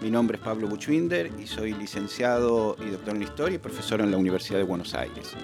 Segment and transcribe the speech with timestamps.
[0.00, 4.10] Mi nombre es Pablo Buchwinder y soy licenciado y doctor en Historia y profesor en
[4.10, 5.34] la Universidad de Buenos Aires.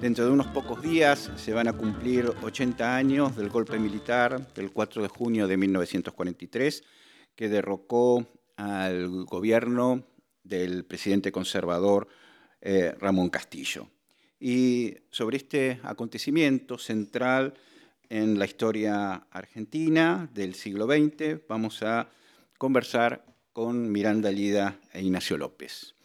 [0.00, 4.72] Dentro de unos pocos días se van a cumplir 80 años del golpe militar del
[4.72, 6.82] 4 de junio de 1943
[7.36, 10.04] que derrocó al gobierno
[10.42, 12.08] del presidente conservador
[12.60, 13.88] eh, Ramón Castillo.
[14.40, 17.54] Y sobre este acontecimiento central
[18.08, 22.08] en la historia argentina del siglo XX vamos a
[22.58, 23.27] conversar
[23.58, 25.96] con Miranda Lida e Ignacio López.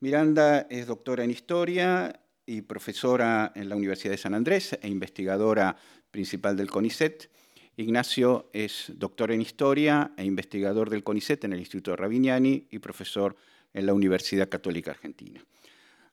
[0.00, 5.76] Miranda es doctora en historia y profesora en la Universidad de San Andrés e investigadora
[6.10, 7.28] principal del CONICET.
[7.76, 13.36] Ignacio es doctor en historia e investigador del CONICET en el Instituto Ravignani y profesor
[13.74, 15.44] en la Universidad Católica Argentina.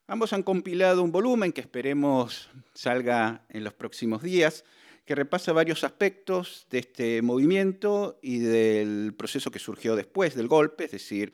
[0.08, 4.66] Ambos han compilado un volumen que esperemos salga en los próximos días,
[5.12, 10.86] que repasa varios aspectos de este movimiento y del proceso que surgió después del golpe,
[10.86, 11.34] es decir,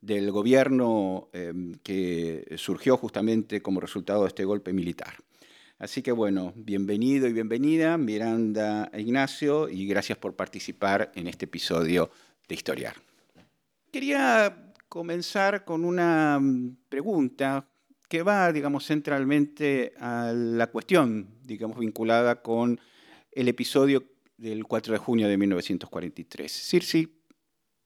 [0.00, 5.14] del gobierno em, que surgió justamente como resultado de este golpe militar.
[5.78, 11.44] Así que bueno, bienvenido y bienvenida Miranda e Ignacio y gracias por participar en este
[11.44, 12.10] episodio
[12.48, 12.96] de Historiar.
[13.92, 17.68] Quería comenzar con una mm, pregunta
[18.08, 22.80] que va, digamos, centralmente a la cuestión, digamos, vinculada con
[23.32, 24.04] el episodio
[24.36, 26.50] del 4 de junio de 1943.
[26.50, 27.08] Circe,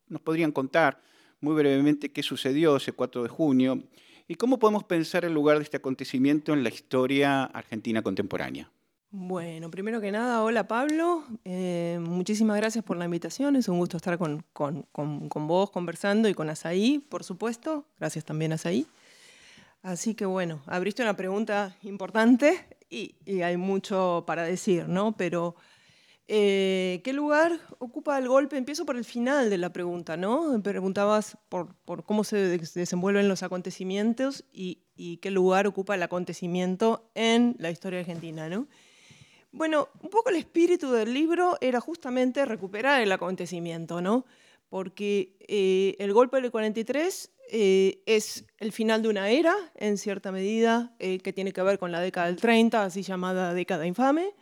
[0.08, 1.00] nos podrían contar
[1.40, 3.82] muy brevemente qué sucedió ese 4 de junio
[4.28, 8.70] y cómo podemos pensar el lugar de este acontecimiento en la historia argentina contemporánea.
[9.10, 13.96] Bueno, primero que nada, hola Pablo, eh, muchísimas gracias por la invitación, es un gusto
[13.96, 18.86] estar con, con, con, vos conversando y con Asaí, por supuesto, gracias también Asaí.
[19.82, 25.16] Así que bueno, abriste una pregunta importante y, hay mucho para decir, ¿no?
[25.16, 25.56] Pero,
[26.28, 28.56] eh, ¿qué lugar ocupa el golpe?
[28.56, 30.60] Empiezo por el final de la pregunta, ¿no?
[30.62, 34.82] Preguntabas por, cómo se desenvuelven los acontecimientos y,
[35.20, 38.68] qué lugar ocupa el acontecimiento en la historia argentina, ¿no?
[39.52, 44.26] Bueno, un poco el espíritu del libro era justamente recuperar el acontecimiento, ¿no?
[44.68, 50.32] Porque eh, el golpe del 43 eh, es el final de una era, en cierta
[50.32, 54.34] medida, eh, que tiene que ver con la década del 30, así llamada década infame,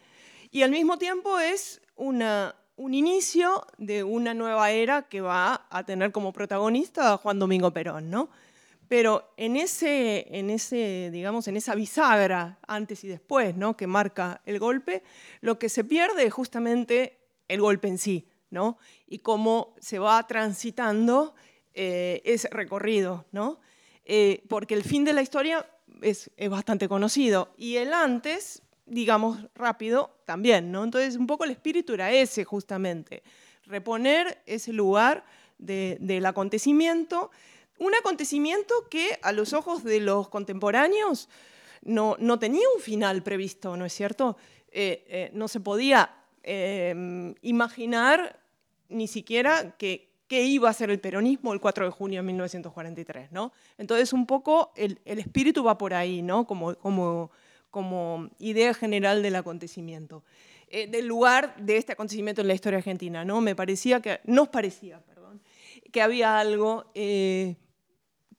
[0.51, 5.85] y al mismo tiempo es una, un inicio de una nueva era que va a
[5.85, 8.31] tener como protagonista a Juan Domingo Perón, ¿no?
[8.89, 13.77] Pero en, ese, en, ese, digamos, en esa bisagra antes y después ¿no?
[13.77, 15.03] que marca el golpe,
[15.41, 18.79] lo que se pierde es justamente el golpe en sí, ¿no?
[19.07, 21.35] y cómo se va transitando
[21.77, 23.59] eh, ese recorrido, ¿no?
[24.05, 25.67] Eh, porque el fin de la historia
[26.03, 30.85] es, bastante conocido y el antes, digamos rápido, también, ¿no?
[30.85, 33.25] Entonces un poco el espíritu era ese justamente,
[33.65, 35.25] reponer ese lugar
[35.59, 37.33] del acontecimiento,
[37.79, 41.29] un acontecimiento que a los ojos de los contemporáneos
[41.83, 44.37] no, no tenía un final previsto, ¿no es cierto?
[44.71, 46.15] Eh, no se podía
[47.43, 48.39] imaginar
[48.89, 53.31] ni siquiera que, qué iba a ser el peronismo el 4 de junio de 1943,
[53.31, 53.53] ¿no?
[53.79, 56.45] Entonces un poco el, espíritu va por ahí, ¿no?
[56.45, 57.31] Como, como,
[57.71, 60.25] como idea general del acontecimiento.
[60.69, 63.41] Eh, del lugar de este acontecimiento en la historia argentina, ¿no?
[63.41, 65.41] Me parecía que, nos parecía, perdón,
[65.93, 67.55] que había algo eh,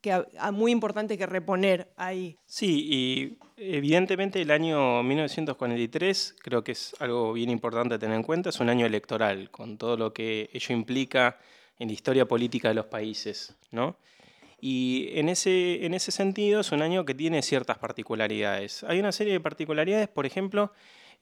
[0.02, 2.36] que, muy importante que reponer ahí.
[2.44, 8.50] Sí, y evidentemente el año 1943 creo que es algo bien importante tener en cuenta,
[8.50, 11.38] es un año electoral, con todo lo que ello implica
[11.78, 13.54] en la historia política de los países.
[13.70, 13.96] ¿no?
[14.60, 18.84] Y en ese, en ese sentido es un año que tiene ciertas particularidades.
[18.84, 20.72] Hay una serie de particularidades, por ejemplo,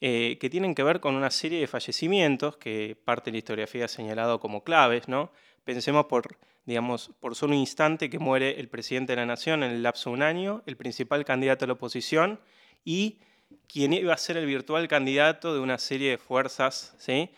[0.00, 3.84] eh, que tienen que ver con una serie de fallecimientos que parte de la historiografía
[3.86, 5.08] ha señalado como claves.
[5.08, 5.32] ¿no?
[5.64, 9.72] Pensemos por, digamos, por solo un instante que muere el presidente de la nación en
[9.72, 12.40] el lapso de un año, el principal candidato a la oposición
[12.84, 13.18] y
[13.66, 17.30] quien iba a ser el virtual candidato de una serie de fuerzas ¿sí?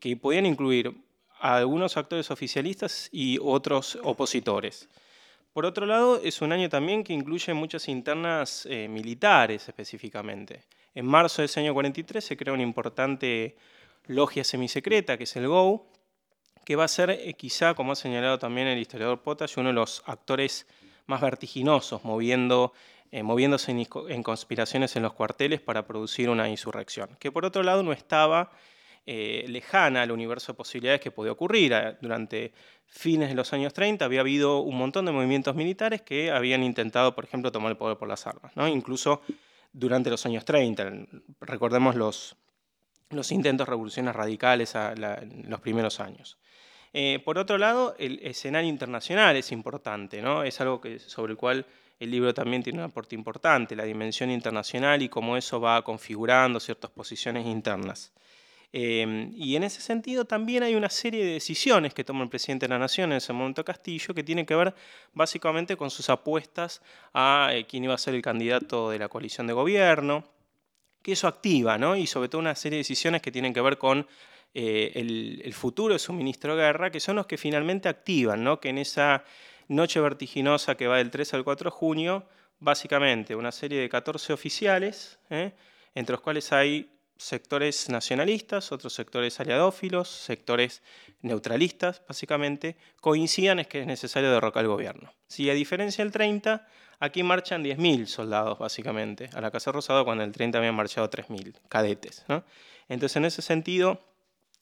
[0.00, 0.94] que podían incluir
[1.42, 4.88] algunos actores oficialistas y otros opositores.
[5.52, 10.64] Por otro lado, es un año también que incluye muchas internas eh, militares específicamente.
[10.94, 13.56] En marzo de ese año 43 se crea una importante
[14.06, 15.86] logia semisecreta, que es el GO,
[16.64, 19.74] que va a ser eh, quizá, como ha señalado también el historiador Potash, uno de
[19.74, 20.66] los actores
[21.06, 22.72] más vertiginosos, moviendo,
[23.10, 27.82] eh, moviéndose en, conspiraciones en los cuarteles para producir una insurrección, que por otro lado
[27.82, 28.52] no estaba
[29.04, 31.74] eh, lejana al universo de posibilidades que podía ocurrir.
[32.00, 32.52] Durante
[32.86, 37.14] fines de los años 30 había habido un montón de movimientos militares que habían intentado,
[37.14, 38.68] por ejemplo, tomar el poder por las armas, ¿no?
[38.68, 39.22] incluso
[39.72, 40.92] durante los años 30.
[41.40, 42.36] Recordemos los,
[43.10, 46.38] los intentos revoluciones radicales en los primeros años.
[46.92, 50.44] Eh, por otro lado, el escenario internacional es importante, ¿no?
[50.44, 51.66] es algo que, sobre el cual
[51.98, 56.60] el libro también tiene un aporte importante, la dimensión internacional y cómo eso va configurando
[56.60, 58.12] ciertas posiciones internas.
[58.74, 62.64] Eh, y en ese sentido también hay una serie de decisiones que toma el presidente
[62.64, 64.74] de la Nación en ese momento Castillo que tienen que ver
[65.12, 66.80] básicamente con sus apuestas
[67.12, 70.24] a eh, quién iba a ser el candidato de la coalición de gobierno,
[71.02, 71.96] que eso activa, ¿no?
[71.96, 74.06] y sobre todo una serie de decisiones que tienen que ver con
[74.54, 78.60] eh, el, futuro de su ministro de Guerra, que son los que finalmente activan, ¿no?
[78.60, 79.24] que en esa
[79.68, 82.26] noche vertiginosa que va del 3 al 4 de junio,
[82.58, 85.52] básicamente una serie de 14 oficiales, ¿eh?
[85.94, 86.91] entre los cuales hay
[87.22, 90.82] sectores nacionalistas, otros sectores aliadófilos, sectores
[91.20, 95.12] neutralistas, básicamente, coincidan en que es necesario derrocar al gobierno.
[95.26, 96.66] Si a diferencia del 30,
[96.98, 101.08] aquí marchan 10.000 soldados, básicamente, a la Casa Rosada, cuando en el 30 habían marchado
[101.08, 102.24] 3.000 cadetes.
[102.88, 104.00] Entonces, en ese sentido,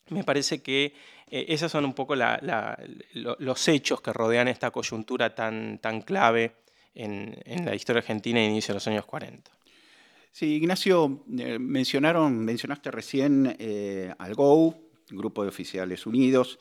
[0.08, 0.94] me parece que
[1.30, 6.56] eh, esos son un poco los hechos que rodean esta coyuntura tan, tan clave
[6.94, 9.50] en, la historia argentina de inicio de los años 40.
[10.30, 14.78] Sí, Ignacio, eh, mencionaron, mencionaste recién eh, al GO,
[15.10, 16.58] Grupo de Oficiales Unidos.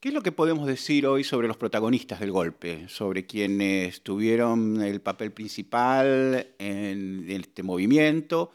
[0.00, 4.82] ¿Qué es lo que podemos decir hoy sobre los protagonistas del golpe, sobre quienes tuvieron
[4.82, 8.52] el papel principal en este movimiento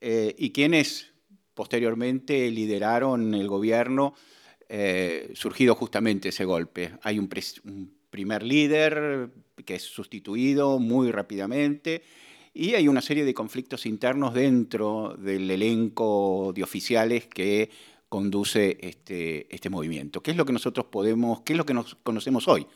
[0.00, 1.10] y quienes
[1.54, 4.14] posteriormente lideraron el gobierno
[4.68, 6.92] eh, surgido justamente ese golpe.
[7.02, 7.28] Hay un,
[8.10, 9.30] primer líder
[9.64, 12.02] que es sustituido muy rápidamente
[12.56, 17.68] y hay una serie de conflictos internos dentro del elenco de oficiales que
[18.08, 20.22] conduce este, este movimiento.
[20.22, 22.66] ¿Qué es lo que nosotros podemos, qué es lo que nos conocemos hoy?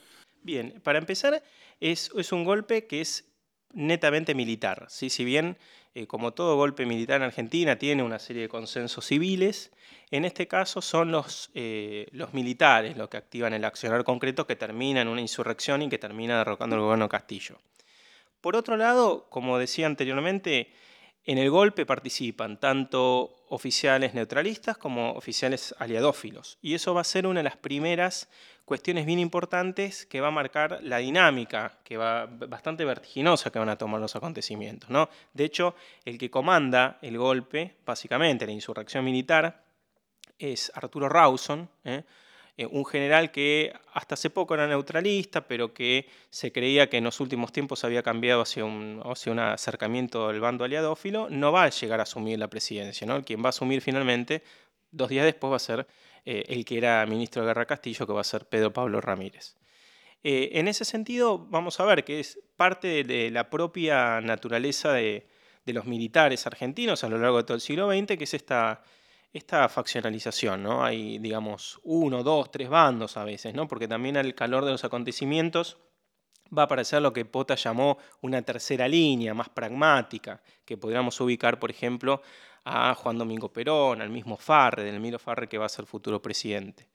[0.43, 1.43] Bien, para empezar,
[1.81, 3.33] es, un golpe que es
[3.73, 4.85] netamente militar.
[4.91, 5.09] ¿sí?
[5.09, 5.57] Si bien,
[5.95, 9.73] eh, como todo golpe militar en Argentina, tiene una serie de consensos civiles,
[10.11, 14.57] en este caso son los, eh, los militares los que activan el accionar concreto que
[14.57, 17.57] termina en una insurrección y que termina derrocando el gobierno Castillo.
[18.41, 20.73] Por otro lado, como decía anteriormente,
[21.25, 26.59] en el golpe participan tanto oficiales neutralistas como oficiales aliadófilos.
[26.63, 28.29] Y eso va a ser una de las primeras
[28.65, 33.69] cuestiones bien importantes que va a marcar la dinámica, que va bastante vertiginosa que van
[33.69, 34.89] a tomar los acontecimientos.
[34.89, 35.09] ¿no?
[35.35, 39.65] De hecho, el que comanda el golpe, básicamente la insurrección militar,
[40.39, 42.03] es Arturo Rawson, ¿eh?
[42.57, 47.05] Eh, un general que hasta hace poco era neutralista, pero que se creía que en
[47.05, 51.65] los últimos tiempos había cambiado hacia un, hacia un acercamiento del bando aliadófilo, no va
[51.65, 53.07] a llegar a asumir la presidencia.
[53.07, 53.23] ¿no?
[53.25, 54.43] Quien va a asumir finalmente,
[54.91, 55.87] dos días después, va a ser
[56.25, 59.57] eh, el que era ministro de Guerra Castillo, que va a ser Pedro Pablo Ramírez.
[60.23, 65.27] Eh, en ese sentido, vamos a ver que es parte de la propia naturaleza de,
[65.65, 68.83] de los militares argentinos a lo largo de todo el siglo XX, que es esta
[69.33, 70.85] esta faccionalización, ¿no?
[70.85, 73.69] Hay, digamos, uno, dos, tres bandos a veces, ¿no?
[73.69, 75.79] Porque también al calor de los acontecimientos
[76.57, 81.61] va a aparecer lo que Pota llamó una tercera línea, más pragmática, que podríamos ubicar,
[81.61, 82.23] por ejemplo,
[82.65, 86.21] a Juan Domingo Perón, al mismo Farre, del Miro Farre que va a ser futuro
[86.21, 86.89] presidente.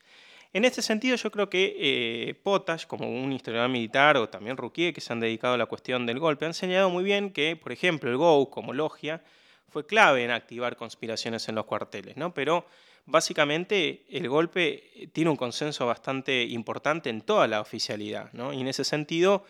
[0.54, 4.94] En este sentido, yo creo que eh, Potash, como un historiador militar, o también Rouquier,
[4.94, 7.72] que se han dedicado a la cuestión del golpe, han señalado muy bien que, por
[7.72, 9.22] ejemplo, el GO como logia
[9.70, 12.34] fue clave en activar conspiraciones en los cuarteles, ¿no?
[12.34, 12.66] Pero
[13.06, 18.54] básicamente el golpe tiene un consenso bastante importante en toda la oficialidad, ¿no?
[18.54, 19.46] Y en ese sentido,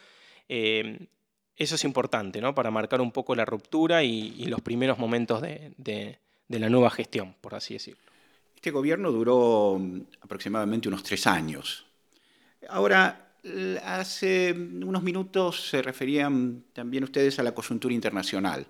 [0.50, 1.08] eh,
[1.56, 2.56] eso es importante, ¿no?
[2.56, 5.74] Para marcar un poco la ruptura y, los primeros momentos de,
[6.48, 8.02] de la nueva gestión, por así decirlo.
[8.56, 11.86] Este gobierno duró mm, aproximadamente unos tres años.
[12.70, 13.34] Ahora,
[13.84, 18.66] hace unos minutos se referían también ustedes a la coyuntura internacional.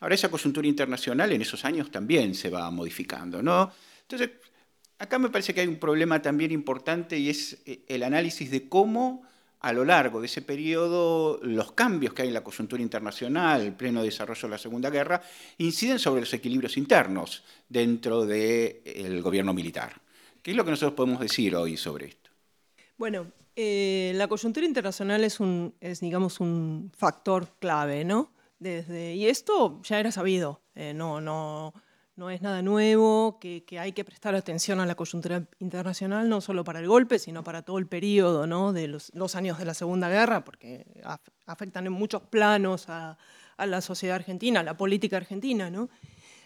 [0.00, 3.72] Ahora esa coyuntura internacional en esos años también se va modificando, ¿no?
[4.02, 4.30] Entonces,
[4.98, 8.68] acá me parece que hay un problema también importante y es eh, el análisis de
[8.68, 9.22] cómo
[9.60, 13.72] a lo largo de ese periodo los cambios que hay en la coyuntura internacional, el
[13.72, 15.20] pleno desarrollo de la Segunda Guerra,
[15.58, 20.00] inciden sobre los equilibrios internos dentro del gobierno militar.
[20.42, 22.30] ¿Qué es lo que nosotros podemos decir hoy sobre esto?
[22.96, 25.38] Bueno, eh, la coyuntura internacional es,
[25.80, 28.30] es, digamos, un factor clave, ¿no?
[28.60, 31.72] Y esto ya era sabido, eh, no, no,
[32.18, 36.64] no es nada nuevo, que, hay que prestar atención a la coyuntura internacional, no solo
[36.64, 38.72] para el golpe, sino para todo el periodo ¿no?
[38.72, 40.84] de los, años de la Segunda Guerra, porque
[41.46, 43.16] afectan en muchos planos a,
[43.58, 45.70] la sociedad argentina, a la política argentina.
[45.70, 45.88] ¿no?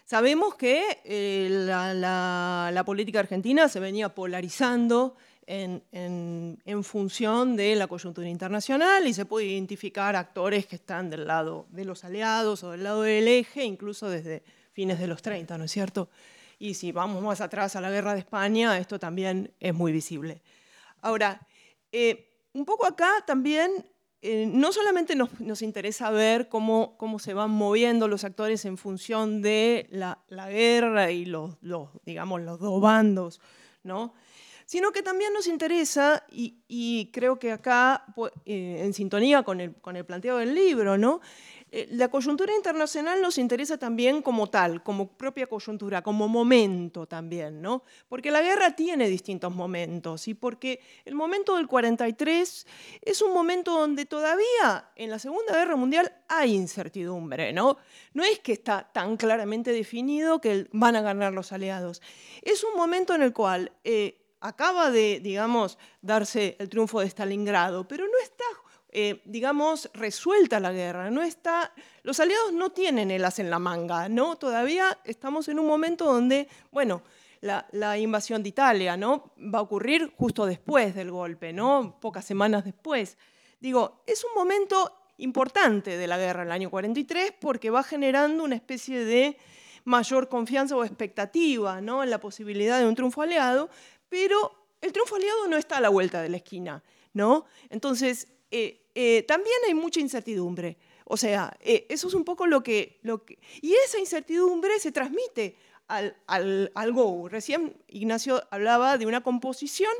[0.05, 5.15] Sabemos que eh, la, política argentina se venía polarizando
[5.47, 11.27] en, en, función de la coyuntura internacional y se puede identificar actores que están del
[11.27, 15.57] lado de los aliados o del lado del eje, incluso desde fines de los 30,
[15.57, 16.09] ¿no es cierto?
[16.59, 20.41] Y si vamos más atrás a la guerra de España, esto también es muy visible.
[21.01, 21.45] Ahora,
[21.91, 23.85] eh, un poco acá también
[24.25, 29.41] eh, no solamente nos, interesa ver cómo, cómo, se van moviendo los actores en función
[29.41, 33.41] de la, guerra y los, los, digamos, los dos bandos,
[33.83, 34.13] ¿no?
[34.65, 38.05] Sino que también nos interesa, y, creo que acá,
[38.45, 41.21] eh, en sintonía con el, con el planteo del libro, ¿no?
[41.75, 47.63] Eh, la coyuntura internacional nos interesa también como tal, como propia coyuntura, como momento también,
[47.63, 47.83] ¿no?
[48.07, 52.67] Porque la guerra tiene distintos momentos y porque el momento del 43
[53.01, 57.77] es un momento donde todavía en la Segunda Guerra Mundial hay incertidumbre, ¿no?
[58.13, 62.03] No es que está tan claramente definido que van a ganar los aliados.
[62.43, 67.87] Es un momento en el cual eh, acaba de, digamos, darse el triunfo de Stalingrado,
[67.87, 68.43] pero no está
[68.95, 71.09] eh, digamos, resuelta la guerra.
[71.09, 71.73] No está,
[72.03, 74.35] los aliados no tienen el as en la manga, ¿no?
[74.35, 77.01] Todavía estamos en un momento donde, bueno,
[77.41, 79.33] la, invasión de Italia, ¿no?
[79.37, 81.97] Va a ocurrir justo después del golpe, ¿no?
[81.99, 83.17] Pocas semanas después.
[83.59, 88.55] Digo, es un momento importante de la guerra, el año 43, porque va generando una
[88.55, 89.37] especie de
[89.85, 92.03] mayor confianza o expectativa, ¿no?
[92.03, 93.69] En la posibilidad de un triunfo aliado,
[94.13, 97.47] pero el triunfo aliado no está a la vuelta de la esquina, ¿no?
[97.71, 100.77] Entonces, eh, eh, también hay mucha incertidumbre.
[101.05, 103.39] O sea, eh, eso es un poco lo que, lo que...
[103.63, 105.55] Y esa incertidumbre se transmite
[105.87, 107.27] al, al, al Go.
[107.27, 109.93] Recién Ignacio hablaba de una composición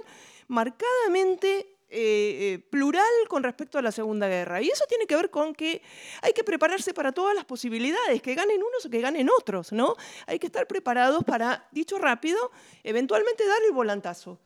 [0.48, 4.62] marcadamente eh, plural con respecto a la Segunda Guerra.
[4.62, 5.82] Y eso tiene que ver con que
[6.22, 9.96] hay que prepararse para todas las posibilidades, que ganen unos o que ganen otros, ¿no?
[10.26, 12.52] Hay que estar preparados para, dicho rápido,
[12.84, 14.40] eventualmente dar el volantazo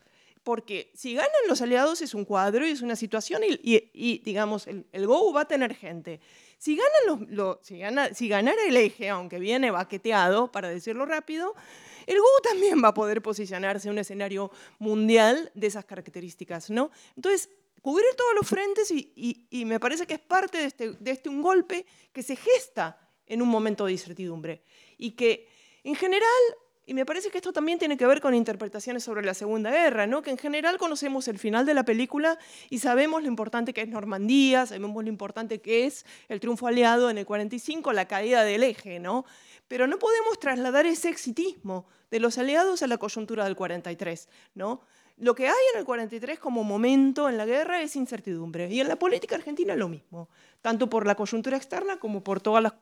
[0.47, 5.05] porque si ganan los aliados es un cuadro y es una situación y, digamos, el,
[5.05, 6.21] GO va a tener gente.
[6.57, 11.53] Si, ganan los, si, gana, si ganara el eje, aunque viene baqueteado, para decirlo rápido,
[12.07, 14.49] el GO también va a poder posicionarse en un escenario
[14.79, 16.89] mundial de esas características, ¿no?
[17.15, 17.49] Entonces,
[17.81, 21.41] cubrir todos los frentes y, me parece que es parte de este, de este un
[21.41, 24.63] golpe que se gesta en un momento de incertidumbre
[24.97, 25.47] y que
[25.83, 26.23] en general
[26.89, 30.07] y me parece que esto también tiene que ver con interpretaciones sobre la Segunda Guerra,
[30.07, 30.21] ¿no?
[30.21, 33.89] que en general conocemos el final de la película y sabemos lo importante que es
[33.89, 38.63] Normandía, sabemos lo importante que es el triunfo aliado en el 45, la caída del
[38.63, 39.25] eje, ¿no?
[39.67, 44.29] pero no podemos trasladar ese exitismo de los aliados a la coyuntura del 43.
[44.55, 44.81] ¿no?
[45.17, 48.87] Lo que hay en el 43 como momento en la guerra es incertidumbre, y en
[48.87, 50.29] la política argentina lo mismo,
[50.61, 52.73] tanto por la coyuntura externa como por todas las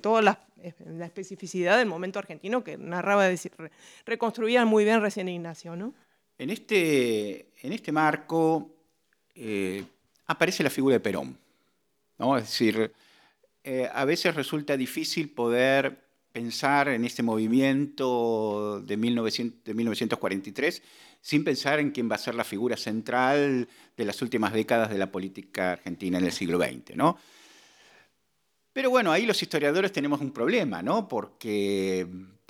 [0.00, 0.40] toda la,
[0.86, 3.52] la, especificidad del momento argentino que narraba, decir,
[4.06, 5.76] reconstruía muy bien recién Ignacio.
[5.76, 5.92] ¿no?
[6.38, 8.70] En, este, en este marco
[9.34, 9.84] eh,
[10.26, 11.38] aparece la figura de Perón.
[12.18, 12.36] ¿no?
[12.38, 12.92] Es decir,
[13.62, 16.03] eh, a veces resulta difícil poder
[16.34, 20.82] pensar en este movimiento de, 1900, de 1943
[21.20, 24.98] sin pensar en quién va a ser la figura central de las últimas décadas de
[24.98, 26.96] la política argentina en el siglo XX.
[26.96, 27.16] ¿no?
[28.72, 31.06] Pero bueno, ahí los historiadores tenemos un problema, ¿no?
[31.06, 32.08] Porque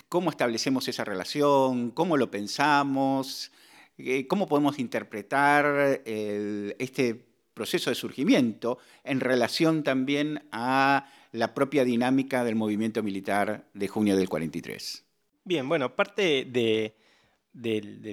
[0.09, 3.53] cómo establecemos esa relación, cómo lo pensamos,
[3.99, 12.45] eh, cómo podemos interpretar este proceso de surgimiento en relación también a la propia dinámica
[12.45, 15.05] del movimiento militar de junio del 43.
[15.43, 16.95] Bien, bueno, parte de,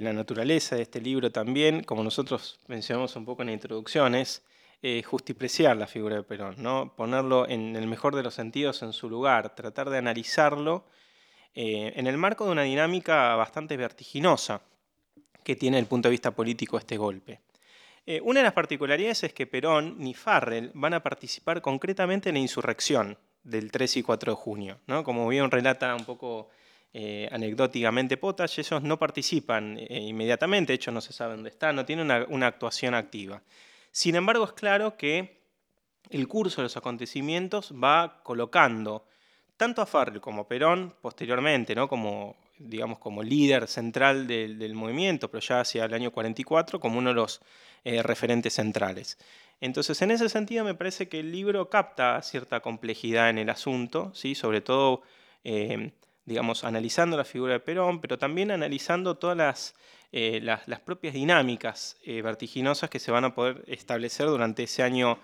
[0.02, 4.42] la naturaleza de este libro también, como nosotros mencionamos un poco en la introducción, es
[5.06, 6.96] justipreciar la figura de Perón, ¿no?
[6.96, 10.84] ponerlo en el mejor de los sentidos en su lugar, tratar de analizarlo
[11.54, 14.62] eh, en el marco de una dinámica bastante vertiginosa
[15.44, 17.40] que tiene el punto de vista político este golpe.
[18.06, 22.34] Eh, una de las particularidades es que Perón ni Farrell van a participar concretamente en
[22.34, 24.80] la insurrección del 3 y 4 de junio.
[24.86, 25.04] ¿no?
[25.04, 26.48] Como bien relata un poco
[27.30, 32.26] anecdóticamente Potash, ellos no participan inmediatamente, de hecho no se sabe dónde están, no tienen
[32.28, 33.40] una actuación activa.
[33.90, 35.42] Sin embargo, es claro que
[36.10, 39.06] el curso de los acontecimientos va colocando
[39.56, 41.88] tanto a Farrell como a Perón posteriormente, ¿no?
[41.88, 47.10] como, digamos, como líder central del, movimiento, pero ya hacia el año 44, como uno
[47.10, 47.40] de los
[47.84, 49.18] eh, referentes centrales.
[49.60, 54.12] Entonces, en ese sentido, me parece que el libro capta cierta complejidad en el asunto,
[54.14, 54.34] ¿sí?
[54.34, 55.02] sobre todo
[55.44, 55.92] eh,
[56.24, 59.74] digamos, analizando la figura de Perón, pero también analizando todas las,
[60.12, 65.18] eh, las, propias dinámicas vertiginosas que se van a poder establecer durante ese año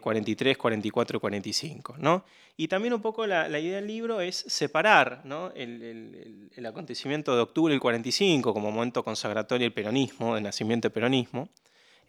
[0.00, 1.96] 43, 44 y 45.
[1.98, 2.24] ¿no?
[2.56, 5.22] Y también un poco la, idea del libro es separar
[5.54, 11.48] el, acontecimiento de octubre del 45 como momento consagratorio del peronismo, del nacimiento del peronismo,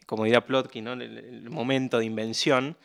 [0.06, 0.92] como dirá Plotkin, ¿no?
[0.92, 2.76] el, momento de invención,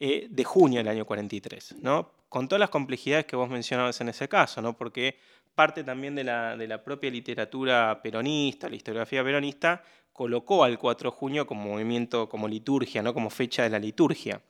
[0.00, 1.76] eh, de junio del año 43.
[1.80, 2.12] ¿no?
[2.28, 4.76] Con todas las complejidades que vos mencionabas en ese caso, ¿no?
[4.76, 5.18] porque
[5.54, 11.10] parte también de la, de la propia literatura peronista, la historiografía peronista, colocó al 4
[11.10, 13.14] de junio como movimiento, como liturgia, ¿no?
[13.14, 14.42] como fecha de la liturgia.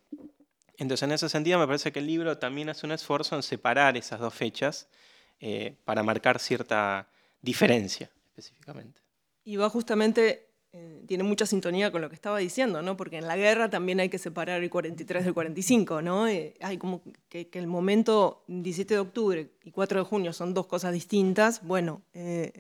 [0.77, 3.97] Entonces, en ese sentido, me parece que el libro también hace un esfuerzo en separar
[3.97, 4.89] esas dos fechas
[5.39, 7.09] eh, para marcar cierta
[7.41, 9.01] diferencia específicamente.
[9.45, 12.97] Y va justamente eh, tiene mucha sintonía con lo que estaba diciendo, ¿no?
[12.97, 16.27] Porque en la guerra también hay que separar el 43 del 45, ¿no?
[16.27, 20.67] Eh, hay como que, el momento 17 de octubre y 4 de junio son dos
[20.67, 21.63] cosas distintas.
[21.63, 22.53] Bueno, eh,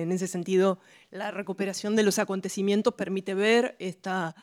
[0.00, 0.78] en ese sentido,
[1.10, 4.34] la recuperación de los acontecimientos permite ver esta,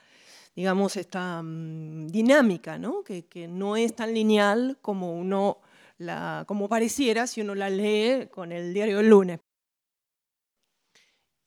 [0.55, 3.03] digamos, esta mm, dinámica, ¿no?
[3.03, 5.61] Que, que, no es tan lineal como uno
[5.97, 9.39] la, como pareciera si uno la lee con el diario del lunes.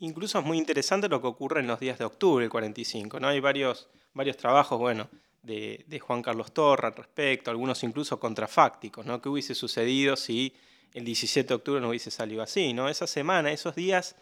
[0.00, 3.18] Incluso es muy interesante lo que ocurre en los días de octubre del 45.
[3.18, 3.28] ¿no?
[3.28, 5.08] Hay varios, varios trabajos bueno,
[5.42, 9.04] de, Juan Carlos Torra al respecto, algunos incluso contrafácticos.
[9.04, 9.20] ¿no?
[9.20, 10.54] ¿Qué hubiese sucedido si
[10.94, 12.72] el 17 de octubre no hubiese salido así?
[12.72, 12.88] ¿no?
[12.88, 14.14] Esa semana, esos días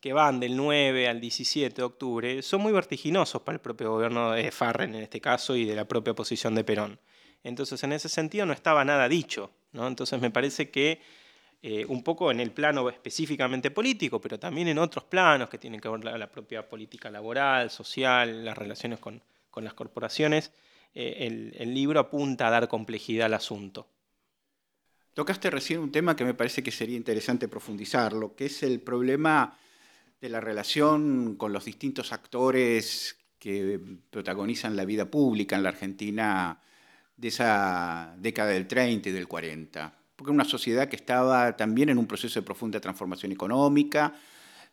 [0.00, 4.32] que van del 9 al 17 de octubre, son muy vertiginosos para el propio gobierno
[4.32, 7.00] de Farren en este caso y de la propia posición de Perón.
[7.44, 9.50] Entonces, en ese sentido no estaba nada dicho.
[9.72, 9.86] ¿no?
[9.86, 11.00] Entonces, me parece que
[11.60, 15.80] eh, un poco en el plano específicamente político, pero también en otros planos que tienen
[15.80, 19.20] que ver la, la propia política laboral, social, las relaciones con,
[19.56, 20.52] las corporaciones,
[20.94, 23.88] eh, el, libro apunta a dar complejidad al asunto.
[25.14, 28.80] Tocaste recién un tema que me parece que sería interesante profundizar, lo que es el
[28.80, 29.58] problema
[30.20, 36.60] de la relación con los distintos actores que protagonizan la vida pública en la Argentina
[37.16, 41.90] de esa década del 30 y del 40 porque era una sociedad que estaba también
[41.90, 44.14] en un proceso de profunda transformación económica,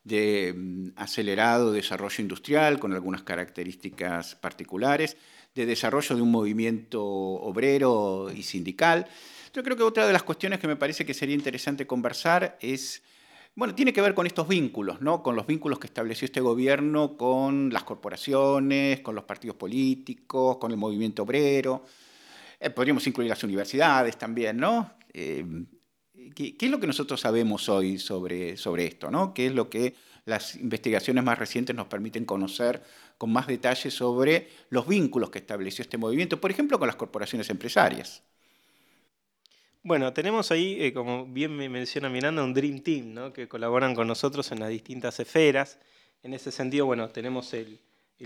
[0.03, 5.17] de mm, acelerado desarrollo industrial con algunas características particulares,
[5.53, 9.05] de desarrollo de un movimiento obrero y sindical.
[9.53, 13.03] Yo creo que otra de las cuestiones que me parece que sería interesante conversar es,
[13.53, 15.21] bueno, tiene que ver con estos vínculos, ¿no?
[15.21, 20.71] Con los vínculos que estableció este gobierno con las corporaciones, con los partidos políticos, con
[20.71, 21.85] el movimiento obrero.
[22.59, 25.04] Eh, podríamos incluir las universidades también, ¿no?
[25.17, 25.67] Em,
[26.35, 29.09] ¿qué, es lo que nosotros sabemos hoy sobre, sobre esto?
[29.09, 29.33] ¿no?
[29.33, 32.83] ¿Qué es lo que las investigaciones más recientes nos permiten conocer
[33.17, 37.49] con más detalle sobre los vínculos que estableció este movimiento, por ejemplo, con las corporaciones
[37.49, 38.23] empresarias?
[39.83, 43.31] Bueno, tenemos ahí, eh, como bien me menciona Miranda, un Dream Team, ¿no?
[43.31, 45.79] que colaboran con nosotros en las distintas esferas.
[46.23, 47.79] En ese sentido, bueno, tenemos el,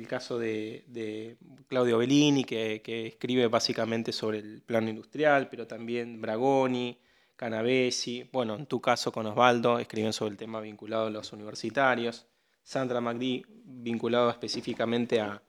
[0.08, 7.00] caso de, Claudio Bellini, que, escribe básicamente sobre el plano industrial, pero también Bragoni,
[7.36, 12.28] Canavesi, bueno, en tu caso con Osvaldo, escriben sobre el tema vinculado a los universitarios,
[12.64, 15.42] Sandra Magdi, vinculado específicamente a,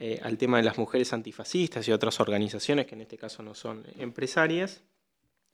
[0.00, 3.54] eh, al tema de las mujeres antifascistas y otras organizaciones que en este caso no
[3.54, 4.82] son empresarias.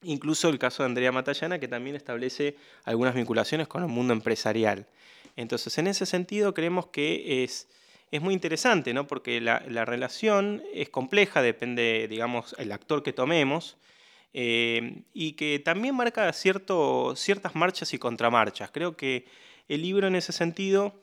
[0.03, 4.87] Incluso el caso de Andrea Matallana, que también establece algunas vinculaciones con el mundo empresarial.
[5.37, 7.69] Entonces, en ese sentido, creemos que es,
[8.15, 9.09] es muy interesante, ¿no?
[9.09, 13.77] porque la, la, relación es compleja, depende, digamos, el actor que tomemos,
[14.33, 18.71] eh, y que también marca cierto, ciertas marchas y contramarchas.
[18.71, 19.27] Creo que
[19.67, 20.95] el libro en ese sentido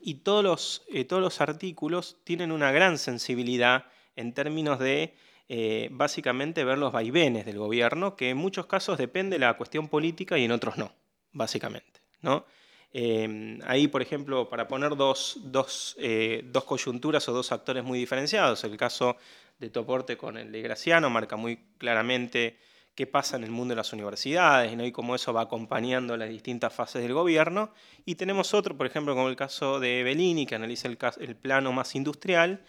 [0.00, 3.84] y todos los, eh, todos los artículos tienen una gran sensibilidad
[4.16, 5.14] en términos de
[5.50, 9.88] eh, básicamente ver los vaivenes del gobierno, que en muchos casos depende de la cuestión
[9.88, 10.94] política y en otros no,
[11.32, 12.00] básicamente.
[12.22, 12.46] ¿no?
[12.92, 15.96] Ahí, por ejemplo, para poner dos, dos,
[16.44, 19.16] dos, coyunturas o dos actores muy diferenciados, el caso
[19.58, 22.58] de Toporte con el de Graciano marca muy claramente
[22.94, 24.84] qué pasa en el mundo de las universidades ¿no?
[24.84, 27.72] y cómo eso va acompañando las distintas fases del gobierno.
[28.04, 31.72] Y tenemos otro, por ejemplo, como el caso de Bellini, que analiza el, el plano
[31.72, 32.64] más industrial,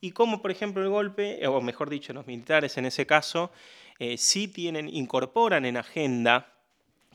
[0.00, 3.50] y cómo, por ejemplo, el golpe, o mejor dicho, los militares en ese caso,
[3.98, 6.51] eh, sí tienen, incorporan en agenda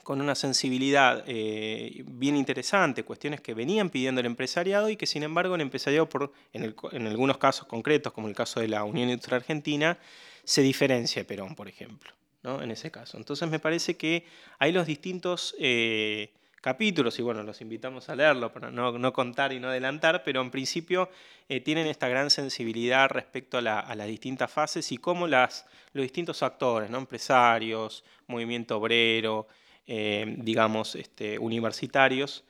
[0.08, 5.22] con una sensibilidad eh, bien interesante, cuestiones que venían pidiendo el empresariado y que sin
[5.22, 6.08] embargo el empresariado,
[6.54, 9.98] en, algunos casos concretos, como el caso de la Unión Industrial Argentina,
[10.46, 12.10] se diferencia de Perón, por ejemplo,
[12.41, 12.62] ¿no?
[12.63, 13.17] en ese caso.
[13.17, 14.26] Entonces me parece que
[14.60, 19.60] hay los distintos eh, capítulos, y bueno, los invitamos a leerlo para no, contar y
[19.60, 21.10] no adelantar, pero en principio
[21.50, 26.43] eh, tienen esta gran sensibilidad respecto a, las distintas fases y cómo las, los distintos
[26.43, 26.98] actores, ¿no?
[26.98, 29.48] empresarios, movimiento obrero,
[29.88, 32.43] digamos, este, universitarios,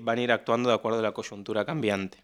[0.00, 2.18] van a ir actuando de acuerdo a la coyuntura cambiante.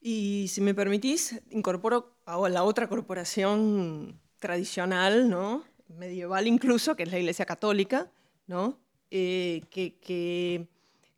[0.00, 5.64] Y si me permitís, incorporo a la otra corporación tradicional, ¿no?
[5.88, 8.10] medieval incluso, que es la Iglesia Católica,
[8.46, 8.78] ¿no?
[9.10, 9.96] Eh, que,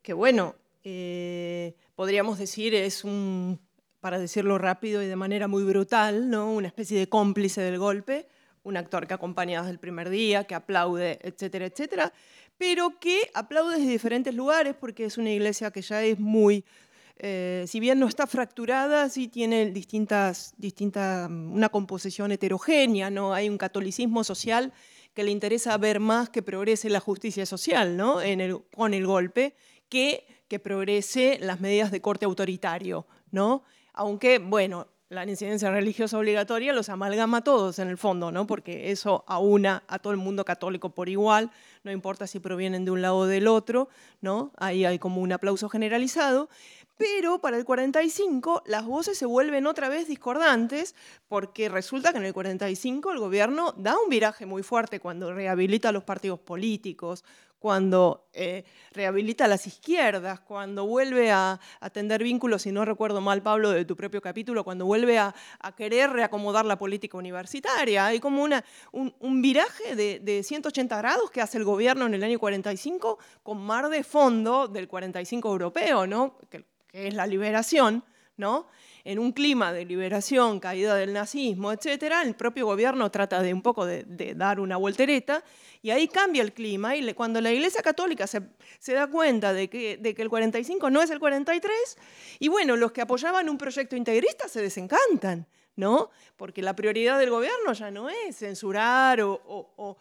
[0.01, 3.59] que, bueno, eh, podríamos decir es un,
[3.99, 6.51] para decirlo rápido y de manera muy brutal, ¿no?
[6.53, 8.27] una especie de cómplice del golpe,
[8.63, 12.13] un actor que acompaña desde el primer día, que aplaude, etcétera, etcétera,
[12.61, 16.63] pero que aplaude desde diferentes lugares porque es una iglesia que ya es muy
[17.17, 23.33] eh, si bien no está fracturada, sí tiene distintas, distintas, mm, una composición heterogénea, ¿no?
[23.33, 24.73] Hay un catolicismo social
[25.15, 28.17] que le interesa ver más que progrese la justicia social, ¿no?
[28.75, 29.55] Con el golpe,
[29.89, 33.63] que que progrese las medidas de corte autoritario, ¿no?
[33.93, 38.47] Aunque, bueno, la incidencia religiosa obligatoria los amalgama a todos en el fondo, ¿no?
[38.47, 41.51] porque eso aúna a todo el mundo católico por igual,
[41.83, 43.89] no importa si provienen de un lado o del otro,
[44.21, 44.51] ¿no?
[44.57, 46.49] ahí hay como un aplauso generalizado.
[46.97, 50.95] Pero para el 45 las voces se vuelven otra vez discordantes
[51.27, 55.89] porque resulta que en el 45 el gobierno da un viraje muy fuerte cuando rehabilita
[55.89, 57.23] a los partidos políticos,
[57.61, 63.43] cuando eh, rehabilita a las izquierdas, cuando vuelve a, atender vínculos, si no recuerdo mal,
[63.43, 65.35] Pablo, de tu propio capítulo, cuando vuelve a,
[65.77, 68.07] querer reacomodar la política universitaria.
[68.07, 73.19] Hay como un, viraje de, 180 grados que hace el gobierno en el año 45
[73.43, 76.37] con mar de fondo del 45 europeo, ¿no?
[76.49, 78.03] que es la liberación,
[79.03, 83.61] en un clima de liberación, caída del nazismo, etcétera, el propio gobierno trata de un
[83.61, 85.43] poco de, dar una voltereta
[85.81, 88.41] y ahí cambia el clima y cuando la Iglesia Católica se,
[88.93, 91.97] da cuenta de que, de que el 45 no es el 43
[92.39, 95.47] y bueno, los que apoyaban un proyecto integrista se desencantan.
[95.75, 96.09] ¿No?
[96.37, 99.97] Porque la prioridad del gobierno ya no es censurar o,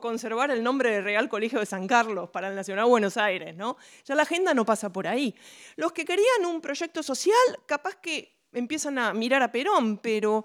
[0.00, 3.76] conservar el nombre del Real Colegio de San Carlos para el Nacional Buenos Aires, ¿no?
[4.04, 5.34] Ya la agenda no pasa por ahí.
[5.76, 7.34] Los que querían un proyecto social,
[7.66, 10.44] capaz que empiezan a mirar a Perón, pero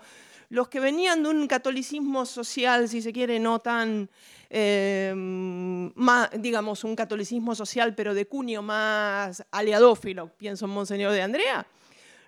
[0.49, 4.09] los que venían de un catolicismo social, si se quiere, no tan,
[4.49, 5.13] eh,
[6.39, 11.67] digamos, un catolicismo social, pero de cuño más aliadófilo, pienso en Monseñor de Andrea,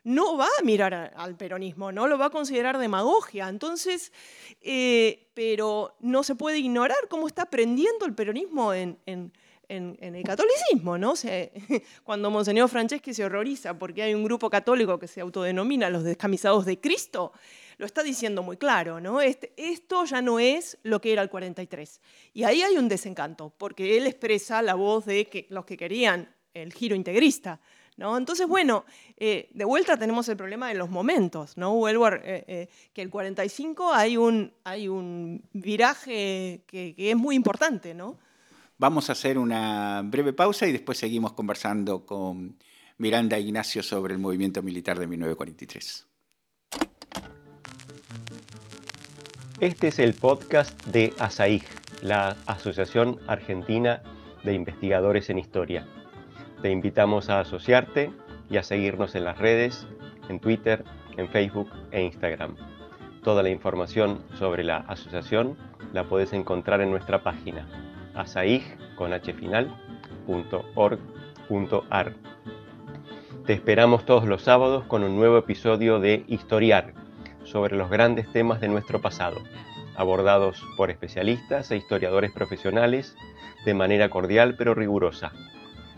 [0.03, 3.49] no va a mirar al peronismo, no lo va a considerar demagogia.
[3.49, 4.11] Entonces,
[4.61, 8.97] eh, pero no se puede ignorar cómo está aprendiendo el peronismo en,
[9.67, 11.13] el catolicismo, ¿no?
[12.03, 16.65] cuando Monseñor Franceschi se horroriza porque hay un grupo católico que se autodenomina los descamisados
[16.65, 17.33] de Cristo,
[17.77, 19.21] lo está diciendo muy claro, ¿no?
[19.21, 22.01] Este, esto ya no es lo que era el 43.
[22.33, 26.29] Y ahí hay un desencanto, porque él expresa la voz de que los que querían
[26.53, 27.61] el giro integrista,
[27.99, 28.85] entonces, bueno,
[29.17, 31.73] eh, de vuelta tenemos el problema de los momentos, ¿no?
[31.75, 37.35] Vuelvo a, eh, eh, que el 45 hay un, hay un viraje que, es muy
[37.35, 38.17] importante, ¿no?
[38.77, 42.57] Vamos a hacer una breve pausa y después seguimos conversando con
[42.97, 46.07] Miranda e Ignacio sobre el movimiento militar de 1943.
[49.59, 51.65] Este es el podcast de ASAIG,
[52.01, 54.01] la Asociación Argentina
[54.45, 55.85] de Investigadores en Historia.
[56.61, 58.11] Te invitamos a asociarte
[58.49, 59.87] y a seguirnos en las redes,
[60.27, 60.83] en Twitter,
[61.15, 62.57] en Facebook e Instagram.
[63.23, 65.55] Toda la información sobre la asociación
[65.93, 67.65] la puedes encontrar en nuestra página
[68.13, 69.33] asaig.org.ar.
[73.45, 76.93] Te esperamos todos los sábados con un nuevo episodio de Historiar
[77.45, 79.41] sobre los grandes temas de nuestro pasado,
[79.95, 83.15] abordados por especialistas e historiadores profesionales
[83.63, 85.31] de manera cordial pero rigurosa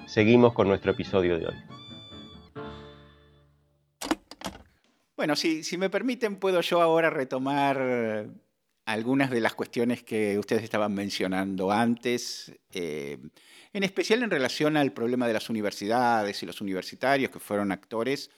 [0.07, 1.55] seguimos con nuestro episodio de hoy.
[5.15, 8.27] Bueno, si, me permiten, puedo yo ahora retomar
[8.85, 13.19] algunas de las cuestiones que ustedes estaban mencionando antes, eh,
[13.73, 18.31] en especial en relación al problema de las universidades y los universitarios que fueron actores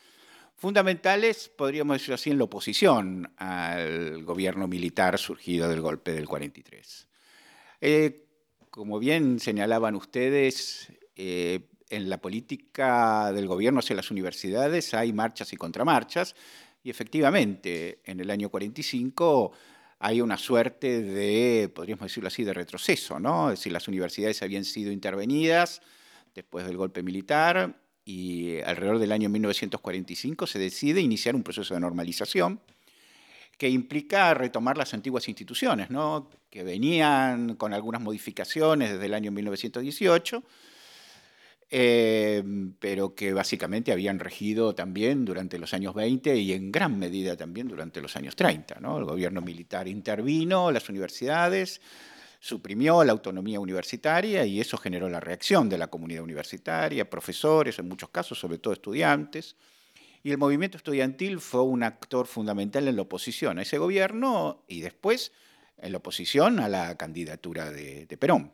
[0.55, 7.07] fundamentales, podríamos decirlo así, en la oposición al gobierno militar surgido del golpe del 43.
[7.81, 8.25] Eh,
[8.69, 15.53] como bien señalaban ustedes, eh, en la política del gobierno hacia las universidades hay marchas
[15.53, 16.35] y contramarchas,
[16.83, 19.51] y efectivamente en el año 45
[19.99, 23.51] hay una suerte de, podríamos decirlo así, de retroceso, ¿no?
[23.51, 25.81] Es decir, las universidades habían sido intervenidas
[26.35, 31.79] después del golpe militar y alrededor del año 1945 se decide iniciar un proceso de
[31.79, 32.59] normalización
[33.57, 36.29] que implica retomar las antiguas instituciones, ¿no?
[36.49, 40.43] que venían con algunas modificaciones desde el año 1918
[41.69, 47.35] Em, pero que básicamente habían regido también durante los años 20 y en gran medida
[47.35, 48.79] también durante los años 30.
[48.79, 48.99] ¿no?
[48.99, 51.81] El gobierno militar intervino, las universidades,
[52.39, 57.87] suprimió la autonomía universitaria y eso generó la reacción de la comunidad universitaria, profesores, en
[57.87, 59.55] muchos casos, sobre todo estudiantes.
[60.23, 64.81] Y el movimiento estudiantil fue un actor fundamental en la oposición a ese gobierno y
[64.81, 65.31] después
[65.77, 68.53] en la oposición a la candidatura de, Perón.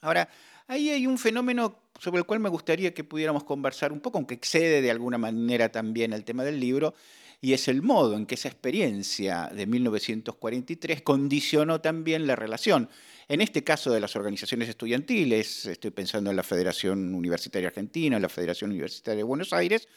[0.00, 0.28] Ahora,
[0.66, 4.34] ahí hay un fenómeno sobre el cual me gustaría que pudiéramos conversar un poco, aunque
[4.34, 6.94] excede de alguna manera también el tema del libro,
[7.40, 12.88] y es el modo en que esa experiencia de 1943 condicionó también la relación,
[13.28, 18.28] en este caso de las organizaciones estudiantiles, estoy pensando en la Federación Universitaria Argentina, la
[18.28, 19.88] Federación Universitaria de Buenos Aires,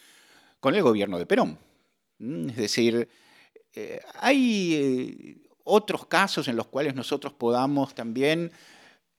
[0.60, 1.58] con el gobierno de Perón.
[2.18, 3.08] Mm, es decir,
[3.74, 8.50] eh, hay eh, otros casos en los cuales nosotros podamos también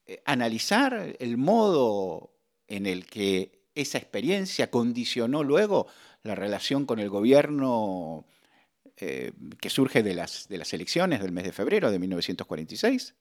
[0.06, 2.32] eh, analizar el modo
[2.70, 5.86] en el que esa experiencia condicionó luego
[6.22, 8.24] la relación con el gobierno
[8.96, 13.14] eh, que surge de las, de las elecciones del mes de febrero de 1946?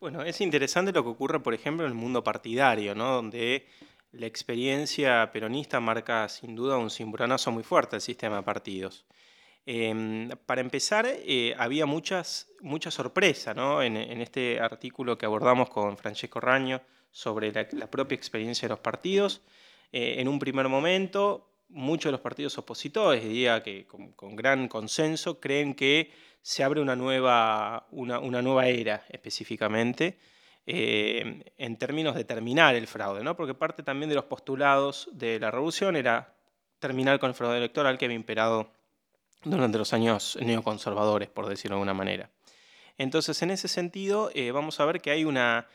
[0.00, 3.14] Bueno, es interesante lo que ocurre, por ejemplo, en el mundo partidario, ¿no?
[3.14, 3.66] donde
[4.12, 9.06] la experiencia peronista marca sin duda un cimbronazo muy fuerte al sistema de partidos.
[9.66, 13.82] Em, para empezar, eh, había muchas, mucha sorpresa ¿no?
[13.82, 16.82] en, este artículo que abordamos con Francesco Raño
[17.14, 19.40] sobre la, propia experiencia de los partidos.
[19.92, 25.38] Eh, en un primer momento, muchos de los partidos opositores, diría que con, gran consenso,
[25.38, 26.10] creen que
[26.42, 30.18] se abre una nueva, una, nueva era específicamente
[30.66, 33.36] eh, en términos de terminar el fraude, ¿no?
[33.36, 36.34] porque parte también de los postulados de la revolución era
[36.80, 38.72] terminar con el fraude electoral que había imperado
[39.44, 42.28] durante los años neoconservadores, por decirlo de alguna manera.
[42.98, 45.68] Entonces, en ese sentido, eh, vamos a ver que hay una,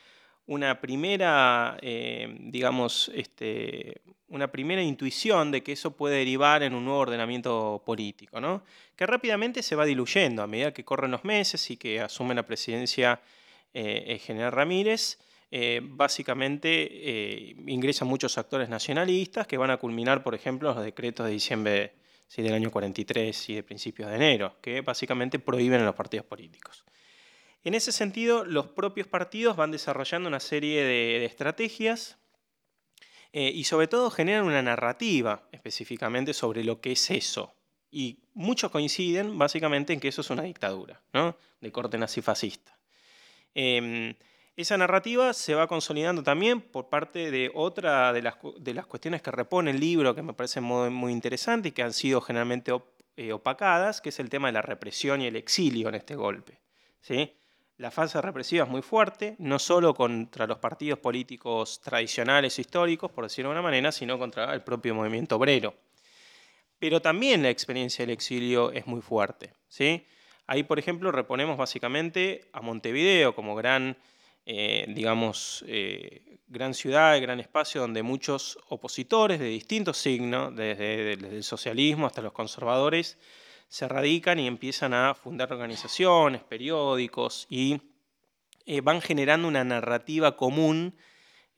[0.50, 6.86] una primera, eh, digamos, este, una primera intuición de que eso puede derivar en un
[6.86, 8.64] nuevo ordenamiento político, ¿no?
[8.96, 12.48] que rápidamente se va diluyendo a medida que corren los meses y que asume la
[12.48, 13.22] presidencia
[13.76, 15.20] eh, el general Ramírez.
[15.84, 21.94] básicamente ingresan muchos actores nacionalistas que van a culminar, por ejemplo, los decretos de diciembre
[22.36, 26.86] del año 43 y de principios de enero, que básicamente prohíben a los partidos políticos.
[27.64, 32.18] En ese sentido, los propios partidos van desarrollando una serie de, estrategias
[33.34, 37.54] eh, y sobre todo generan una narrativa específicamente sobre lo que es eso.
[37.92, 41.36] Y muchos coinciden básicamente en que eso es una dictadura, ¿no?
[41.60, 42.78] de corte nazifascista.
[43.56, 44.16] Eh,
[44.62, 48.36] esa narrativa se va consolidando también por parte de otra de las,
[48.88, 52.20] cuestiones que repone el libro, que me parece muy, muy interesante y que han sido
[52.20, 52.74] generalmente
[53.16, 56.60] eh, opacadas, que es el tema de la represión y el exilio en este golpe.
[57.00, 57.34] ¿sí?
[57.80, 63.24] La fase represiva es muy fuerte, no solo contra los partidos políticos tradicionales históricos, por
[63.24, 65.74] decirlo de una manera, sino contra el propio movimiento obrero.
[66.78, 69.54] Pero también la experiencia del exilio es muy fuerte.
[69.70, 70.06] ¿sí?
[70.46, 73.98] Ahí, por ejemplo, reponemos básicamente a Montevideo como gran
[74.46, 81.44] eh, digamos, eh, gran ciudad, gran espacio donde muchos opositores de distintos signos, desde, el
[81.44, 83.20] socialismo hasta los conservadores,
[83.70, 87.80] se radican y empiezan a fundar organizaciones, periódicos y
[88.66, 90.96] eh, van generando una narrativa común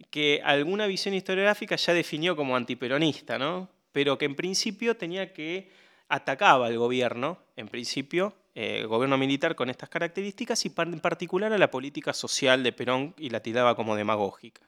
[0.10, 3.69] que alguna visión historiográfica ya definió como antiperonista, ¿no?
[3.93, 5.71] pero que en principio tenía que
[6.10, 11.54] atacaba al gobierno, en principio, eh, el gobierno militar con estas características y en particular
[11.54, 14.62] a la política social de Perón y la tiraba como demagógica.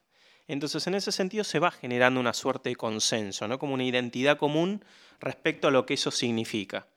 [0.47, 3.59] Entonces, en ese sentido se va generando una suerte de consenso, ¿no?
[3.59, 4.83] como una identidad común
[5.19, 6.87] respecto a lo que eso significa.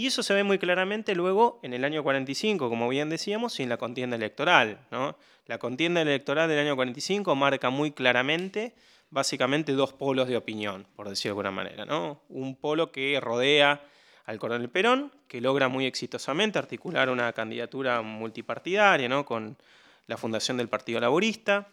[0.00, 3.64] Y eso se ve muy claramente luego en el año 45, como bien decíamos, y
[3.64, 4.86] en la contienda electoral.
[4.90, 5.18] ¿no?
[5.44, 8.74] La contienda electoral del año 45 marca muy claramente,
[9.10, 11.84] básicamente, dos polos de opinión, por decirlo de alguna manera.
[11.84, 12.22] ¿no?
[12.30, 13.84] Un polo que rodea
[14.24, 19.26] al coronel Perón, que logra muy exitosamente articular una candidatura multipartidaria ¿no?
[19.26, 19.58] con
[20.06, 21.68] la fundación del Partido Laborista,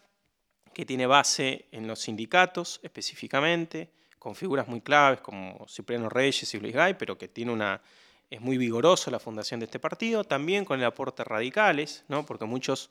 [0.74, 6.60] que tiene base en los sindicatos específicamente, con figuras muy claves como Cipriano Reyes y
[6.60, 7.82] Luis Gay, pero que tiene una,
[8.30, 12.26] es muy vigoroso la fundación de este partido, también con el aporte radicales, ¿no?
[12.26, 12.90] porque muchos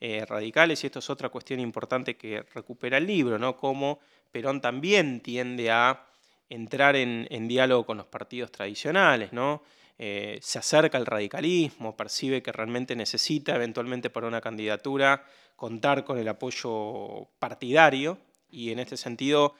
[0.00, 3.56] eh, radicales, y esto es otra cuestión importante que recupera el libro, ¿no?
[3.56, 3.98] cómo
[4.30, 6.04] Perón también tiende a
[6.48, 9.62] entrar en, diálogo con los partidos tradicionales, ¿no?
[9.98, 15.24] Eh, se acerca al radicalismo, percibe que realmente necesita eventualmente para una candidatura
[15.56, 18.18] contar con el apoyo partidario
[18.50, 19.54] y en este sentido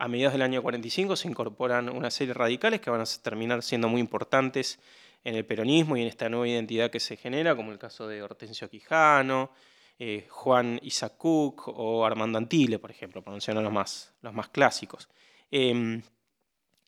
[0.00, 3.62] a mediados del año 45 se incorporan una serie de radicales que van a terminar
[3.62, 4.80] siendo muy importantes
[5.24, 8.22] en el peronismo y en esta nueva identidad que se genera, como el caso de
[8.22, 9.50] Hortensio Quijano,
[9.98, 15.10] eh, Juan Isaac Cook o Armando Antile, por ejemplo, por los más, los más clásicos.
[15.50, 16.00] Em,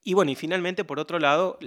[0.03, 1.59] y bueno, y finalmente, por otro lado,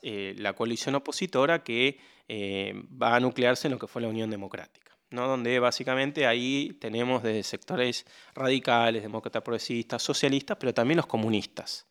[0.00, 4.30] eh, la coalición opositora que eh, va a nuclearse en lo que fue la Unión
[4.30, 4.93] Democrática.
[5.22, 11.86] Donde básicamente ahí tenemos desde sectores radicales, demócratas progresistas, socialistas, pero también los comunistas.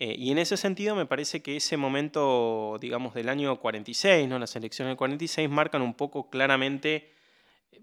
[0.00, 4.38] Eh, y en ese sentido me parece que ese momento, digamos, del año 46, ¿no?
[4.38, 7.12] las elecciones del 46, marcan un poco claramente,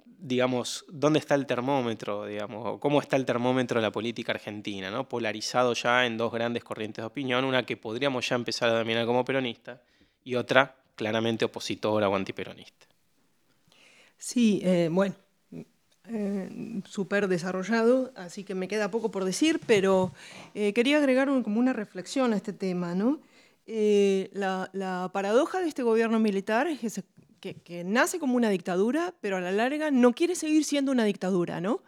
[0.06, 5.10] digamos, dónde está el termómetro, digamos, cómo está el termómetro de la política argentina, ¿no?
[5.10, 9.06] polarizado ya en dos grandes corrientes de opinión, una que podríamos ya empezar a dominar
[9.06, 9.82] como peronista
[10.24, 12.95] y otra claramente opositora o antiperonista.
[14.18, 15.16] Sí, eh, bueno,
[16.08, 20.12] eh, súper desarrollado, así que me queda poco por decir, pero
[20.54, 22.94] eh, quería agregar como una reflexión a este tema.
[22.94, 23.20] ¿no?
[23.66, 27.02] Eh, la, paradoja de este gobierno militar es
[27.40, 31.60] que, nace como una dictadura, pero a la larga no quiere seguir siendo una dictadura.
[31.60, 31.82] ¿no?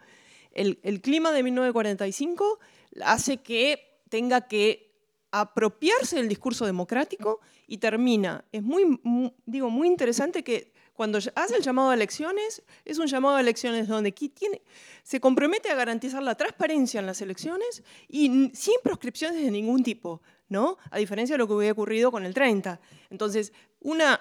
[0.52, 2.58] El, el clima de 1945
[3.04, 4.90] hace que tenga que
[5.30, 8.44] apropiarse del discurso democrático y termina.
[8.50, 9.00] Es muy,
[9.46, 13.86] digo, muy interesante que cuando hace el llamado a elecciones, es un llamado a elecciones
[13.86, 14.60] donde tiene,
[15.04, 20.20] se compromete a garantizar la transparencia en las elecciones y sin proscripciones de ningún tipo,
[20.48, 20.76] ¿no?
[20.90, 22.80] A diferencia de lo que hubiera ocurrido con el 30.
[23.10, 24.20] Entonces, una,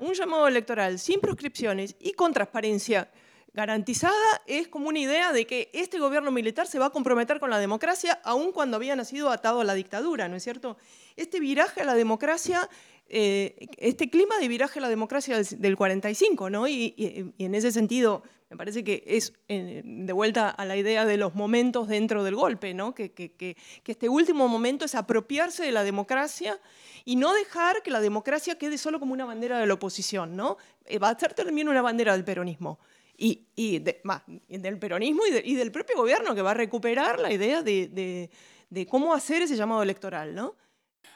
[0.00, 3.08] un llamado electoral sin proscripciones y con transparencia
[3.54, 7.50] garantizada es como una idea de que este gobierno militar se va a comprometer con
[7.50, 10.76] la democracia aun cuando había nacido atado a la dictadura, ¿no es cierto?
[11.14, 12.68] Este viraje a la democracia
[13.08, 16.66] eh, este clima de viraje a la democracia del, 45, ¿no?
[16.66, 21.16] Y, en ese sentido, me parece que es eh, de vuelta a la idea de
[21.16, 22.94] los momentos dentro del golpe, ¿no?
[22.94, 26.60] Que, este último momento es apropiarse de la democracia
[27.04, 30.56] y no dejar que la democracia quede solo como una bandera de la oposición, ¿no?
[30.84, 32.80] Eh, va a ser también una bandera del peronismo.
[33.18, 37.88] Y, y del peronismo y, del propio gobierno que va a recuperar la idea de,
[37.88, 38.28] de,
[38.68, 40.54] de cómo hacer ese llamado electoral, ¿no?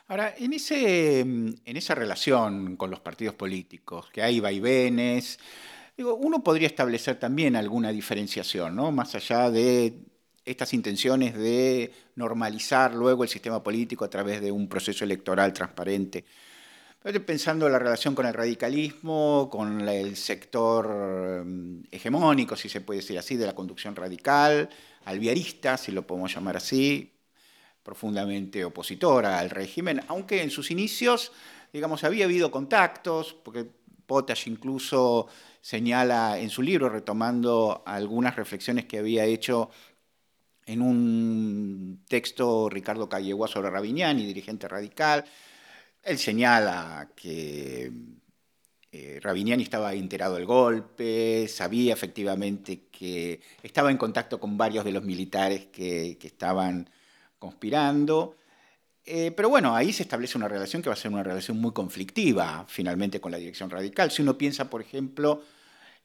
[0.09, 5.39] Ahora, en, ese, mm, en esa relación con los partidos políticos, que hay vaivenes,
[5.97, 8.91] digo, uno podría establecer también alguna diferenciación, ¿no?
[8.91, 9.95] Más allá de
[10.45, 16.25] estas intenciones de normalizar luego el sistema político a través de un proceso electoral transparente.
[17.25, 23.01] Pensando en la relación con el radicalismo, con el sector mm, hegemónico, si se puede
[23.01, 24.69] decir así, de la conducción radical,
[25.05, 27.20] alviarista, si lo podemos llamar así,
[27.83, 31.33] profundamente opositora al régimen, aunque en sus inicios,
[31.73, 33.67] digamos, había habido contactos, porque
[34.07, 35.29] Potash incluso
[35.61, 39.71] señala en su libro, retomando algunas reflexiones que había hecho
[40.67, 45.25] en un texto Ricardo Callegua sobre Ravignani, dirigente radical,
[46.03, 47.93] él señala que
[48.93, 49.21] eh,
[49.61, 55.67] estaba enterado del golpe, sabía efectivamente que estaba en contacto con varios de los militares
[55.67, 56.89] que estaban
[57.41, 58.37] conspirando.
[59.05, 61.73] Eh, pero bueno, ahí se establece una relación que va a ser una relación muy
[61.73, 64.13] conflictiva finalmente con la dirección radical.
[64.13, 65.43] Si uno piensa, por ejemplo,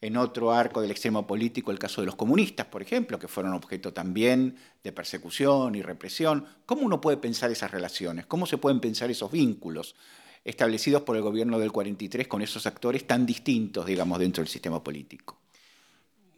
[0.00, 3.54] en otro arco del extremo político, el caso de los comunistas, por ejemplo, que fueron
[3.54, 8.26] objeto también de persecución y represión, ¿cómo uno puede pensar esas relaciones?
[8.26, 9.94] ¿Cómo se pueden pensar esos vínculos
[10.44, 14.82] establecidos por el gobierno del 43 con esos actores tan distintos, digamos, dentro del sistema
[14.82, 15.38] político?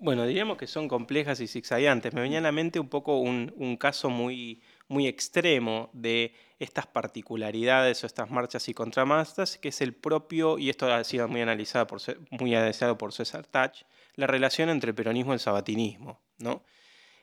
[0.00, 2.14] Bueno, diríamos que son complejas y zigzagueantes.
[2.14, 8.02] Me venía a la mente un poco un caso muy muy extremo de estas particularidades
[8.02, 11.86] o estas marchas y contramarchas, que es el propio, y esto ha sido muy analizado
[11.86, 12.56] por, muy
[12.98, 16.20] por César Tach, la relación entre el peronismo y el sabatinismo.
[16.38, 16.64] ¿no?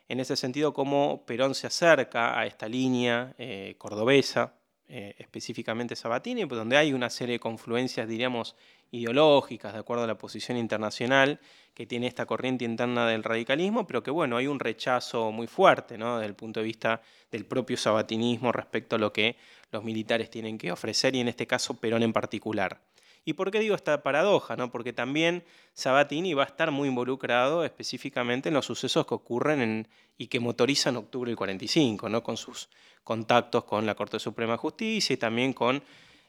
[0.08, 4.54] En ese sentido, cómo Perón se acerca a esta línea eh, cordobesa,
[4.88, 8.54] eh, específicamente Sabatini, pues, donde hay una serie de confluencias, diríamos,
[8.92, 11.40] ideológicas, de acuerdo a la posición internacional
[11.76, 15.98] que tiene esta corriente interna del radicalismo, pero que bueno, hay un rechazo muy fuerte
[15.98, 16.16] ¿no?
[16.16, 19.36] desde el punto de vista del propio sabatinismo respecto a lo que
[19.70, 22.80] los militares tienen que ofrecer y en este caso Perón en particular.
[23.26, 24.56] ¿Y por qué digo esta paradoja?
[24.56, 24.70] ¿no?
[24.70, 29.88] Porque también Sabatini va a estar muy involucrado específicamente en los sucesos que ocurren en,
[30.16, 32.22] y que motorizan octubre del 45, ¿no?
[32.22, 32.70] con sus
[33.04, 35.82] contactos con la Corte Suprema de Justicia y también con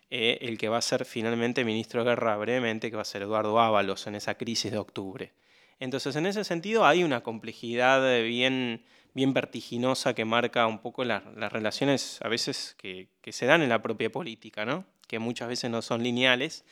[0.09, 3.23] eh, el que va a ser finalmente ministro de Guerra brevemente, que va a ser
[3.23, 5.33] Eduardo Ábalos en esa crisis de octubre.
[5.79, 11.23] Entonces, en ese sentido, hay una complejidad bien, bien vertiginosa que marca un poco las
[11.51, 14.85] relaciones a veces que, se dan en la propia política, ¿no?
[15.07, 16.65] que muchas veces no son lineales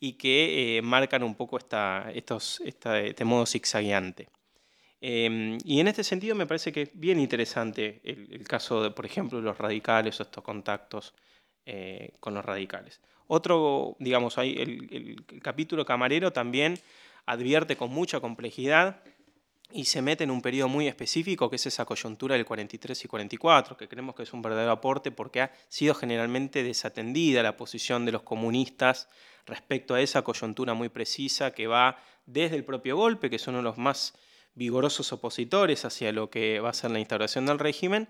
[0.00, 4.28] y que eh, marcan un poco esta, estos, este modo zigzagueante.
[5.00, 8.90] Em, y en este sentido me parece que es bien interesante el, el caso de,
[8.90, 11.14] por ejemplo, los radicales o estos contactos
[11.70, 12.98] eh, con los radicales.
[13.26, 16.80] Otro, digamos, ahí el, capítulo camarero también
[17.26, 19.02] advierte con mucha complejidad
[19.70, 23.08] y se mete en un periodo muy específico que es esa coyuntura del 43 y
[23.08, 28.06] 44, que creemos que es un verdadero aporte porque ha sido generalmente desatendida la posición
[28.06, 29.10] de los comunistas
[29.44, 33.58] respecto a esa coyuntura muy precisa que va desde el propio golpe, que es uno
[33.58, 34.14] de los más
[34.54, 38.08] vigorosos opositores hacia lo que va a ser la instauración del régimen,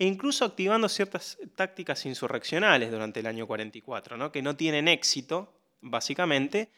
[0.00, 4.32] e incluso activando ciertas tácticas insurreccionales durante el año 44, ¿no?
[4.32, 6.70] que no tienen éxito, básicamente,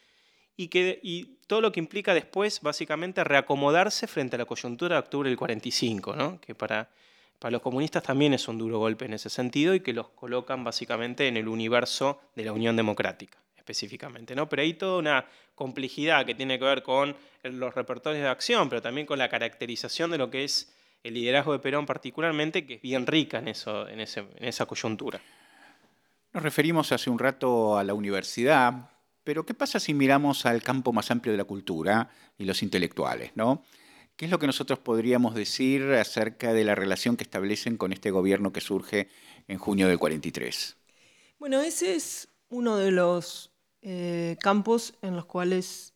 [0.57, 4.99] y, que, y todo lo que implica después, básicamente, reacomodarse frente a la coyuntura de
[4.99, 6.41] octubre del 45, ¿no?
[6.41, 6.89] que para,
[7.39, 10.65] para los comunistas también es un duro golpe en ese sentido y que los colocan
[10.65, 14.49] básicamente en el universo de la Unión Democrática específicamente, ¿no?
[14.49, 18.81] Pero hay toda una complejidad que tiene que ver con los repertorios de acción, pero
[18.81, 22.81] también con la caracterización de lo que es el liderazgo de Perón particularmente, que es
[22.81, 25.19] bien rica en, eso, en, ese, en esa coyuntura.
[26.31, 28.89] Nos referimos hace un rato a la universidad,
[29.23, 33.31] pero ¿qué pasa si miramos al campo más amplio de la cultura y los intelectuales?
[33.35, 33.63] ¿no?
[34.15, 38.11] ¿Qué es lo que nosotros podríamos decir acerca de la relación que establecen con este
[38.11, 39.09] gobierno que surge
[39.47, 40.77] en junio del 43?
[41.39, 43.51] Bueno, ese es uno de los
[43.81, 45.93] eh, campos en los cuales,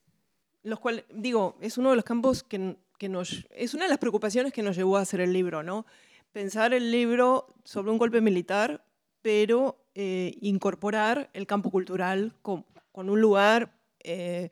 [0.64, 4.00] los cuales, digo, es uno de los campos que, que, nos, es una de las
[4.00, 5.86] preocupaciones que nos llevó a hacer el libro, ¿no?
[6.32, 8.84] Pensar el libro sobre un golpe militar,
[9.22, 13.72] pero eh, incorporar el campo cultural con un lugar,
[14.04, 14.50] eh,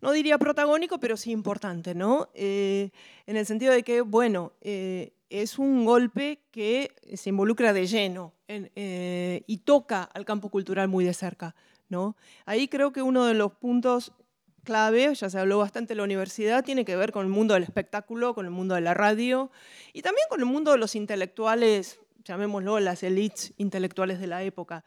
[0.00, 2.28] no diría protagónico, pero sí importante, ¿no?
[2.34, 2.90] Eh,
[3.26, 9.56] en el sentido de que, bueno, es un golpe que se involucra de lleno y
[9.58, 11.54] toca al campo cultural muy de cerca,
[11.88, 12.16] ¿no?
[12.44, 14.12] Ahí creo que uno de los puntos
[14.64, 17.62] clave, ya se habló bastante en la universidad, tiene que ver con el mundo del
[17.62, 19.50] espectáculo, con el mundo de la radio
[19.92, 24.84] y también con el mundo de los intelectuales, llamémoslo las élites intelectuales de la época.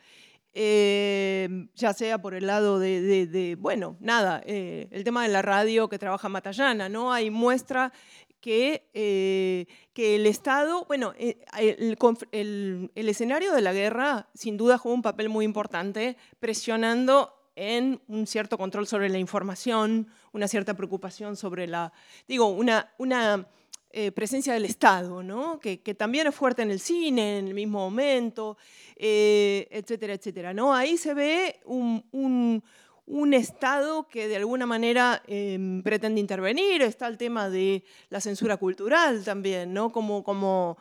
[0.59, 5.88] Eh, ya sea por el lado de, bueno, nada, eh, el tema de la radio
[5.88, 7.13] que trabaja Matallana, ¿no?
[7.13, 7.93] Hay muestra
[8.41, 15.01] que, eh, que el Estado, bueno, el, escenario de la guerra sin duda jugó un
[15.01, 21.66] papel muy importante presionando en un cierto control sobre la información, una cierta preocupación sobre
[21.66, 21.91] la,
[22.28, 23.47] digo, una, una
[23.89, 25.60] eh, presencia del Estado, ¿no?
[25.60, 28.58] que, también es fuerte en el cine en el mismo momento,
[28.95, 30.53] eh, etcétera, etcétera.
[30.53, 30.76] ¿no?
[30.76, 37.18] Ahí se ve un, un, Estado que de alguna manera em, pretende intervenir, está el
[37.18, 39.91] tema de la censura cultural también, ¿no?
[39.91, 40.78] como, como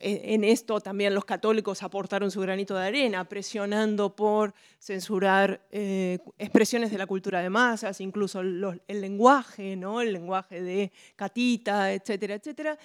[0.00, 6.90] en esto también los católicos aportaron su granito de arena, presionando por censurar eh, expresiones
[6.90, 10.00] de la cultura de masas, incluso el lenguaje, ¿no?
[10.00, 12.78] el lenguaje de Catita, etcétera, etcétera.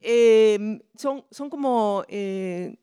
[0.00, 2.76] Eh, son, son como eh,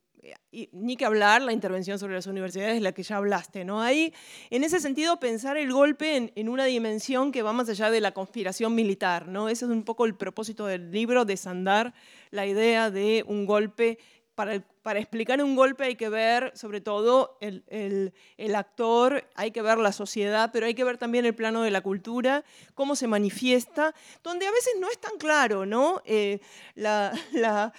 [0.72, 3.82] ni que hablar la intervención sobre las universidades de la que ya hablaste, ¿no?
[3.82, 4.14] Ahí,
[4.50, 8.14] en ese sentido, pensar el golpe en, una dimensión que va más allá de la
[8.14, 9.50] conspiración militar, ¿no?
[9.50, 11.94] Ese es un poco el propósito del libro, desandar
[12.32, 14.00] la idea de un golpe
[14.36, 19.52] para, para, explicar un golpe hay que ver sobre todo el, el, el, actor, hay
[19.52, 22.96] que ver la sociedad, pero hay que ver también el plano de la cultura, cómo
[22.96, 26.02] se manifiesta, donde a veces no es tan claro, ¿no?
[26.06, 26.40] Eh,
[26.76, 27.74] la, la,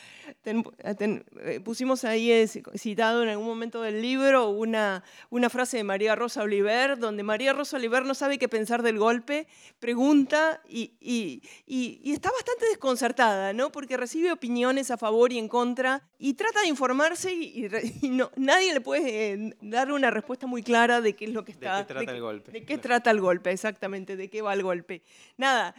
[0.45, 6.15] eh, pusimos ahí eh, citado en algún momento del libro una, una frase de María
[6.15, 9.47] Rosa Oliver, donde María Rosa Oliver no sabe qué pensar del golpe,
[9.79, 13.73] pregunta y, y, y, está bastante desconcertada, ¿no?
[13.73, 17.33] Porque recibe opiniones a favor y en contra y trata de informarse
[18.03, 21.45] y, no, nadie le puede eh, dar una respuesta muy clara de qué es lo
[21.45, 21.79] que está...
[21.79, 22.53] ¿De qué trata el golpe?
[22.53, 25.03] De qué trata el golpe, exactamente, de qué va el golpe.
[25.37, 25.75] Nada,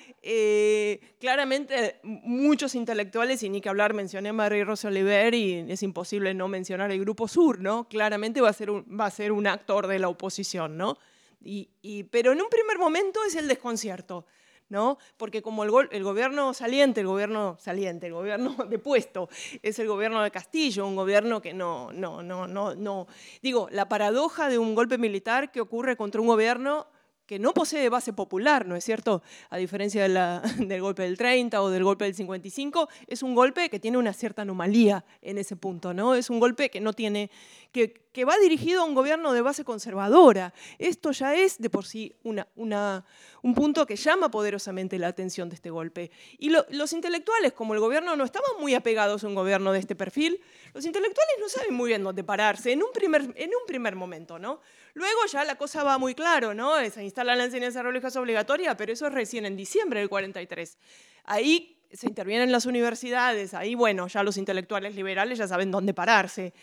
[1.20, 6.34] claramente muchos intelectuales, y ni que hablar, mencioné a María Rosa Oliver y es imposible
[6.34, 7.88] no mencionar el Grupo Sur, ¿no?
[7.88, 10.98] Claramente va a ser un, va a ser un actor de la oposición, ¿no?
[11.42, 14.26] Y, pero en un primer momento es el desconcierto,
[14.70, 14.98] ¿no?
[15.18, 19.30] Porque como el, el, gobierno saliente, el gobierno saliente, el gobierno de puesto,
[19.62, 23.08] es el gobierno de Castillo, un gobierno que no, no, no, no, no.
[23.42, 26.88] Digo, la paradoja de un golpe militar que ocurre contra un gobierno
[27.30, 29.22] que no posee base popular, ¿no es cierto?
[29.52, 30.10] A diferencia
[30.58, 34.14] del golpe del 30 o del golpe del 55, es un golpe que tiene una
[34.14, 36.16] cierta anomalía en ese punto, ¿no?
[36.16, 37.30] Es un golpe que no tiene,
[37.72, 40.54] que, va dirigido a un gobierno de base conservadora.
[40.78, 45.70] Esto ya es de por sí un punto que llama poderosamente la atención de este
[45.70, 46.12] golpe.
[46.38, 49.96] Y los intelectuales, como el gobierno no estaban muy apegados a un gobierno de este
[49.96, 50.42] perfil,
[50.74, 54.38] los intelectuales no saben muy bien dónde pararse en un primer, en un primer momento,
[54.38, 54.60] ¿no?
[54.94, 56.78] Luego ya la cosa va muy claro, ¿no?
[56.90, 60.78] Se instala la enseñanza religiosa obligatoria, pero eso es recién en diciembre del 43.
[61.24, 66.54] Ahí se intervienen las universidades, ahí, bueno, ya los intelectuales liberales ya saben dónde pararse.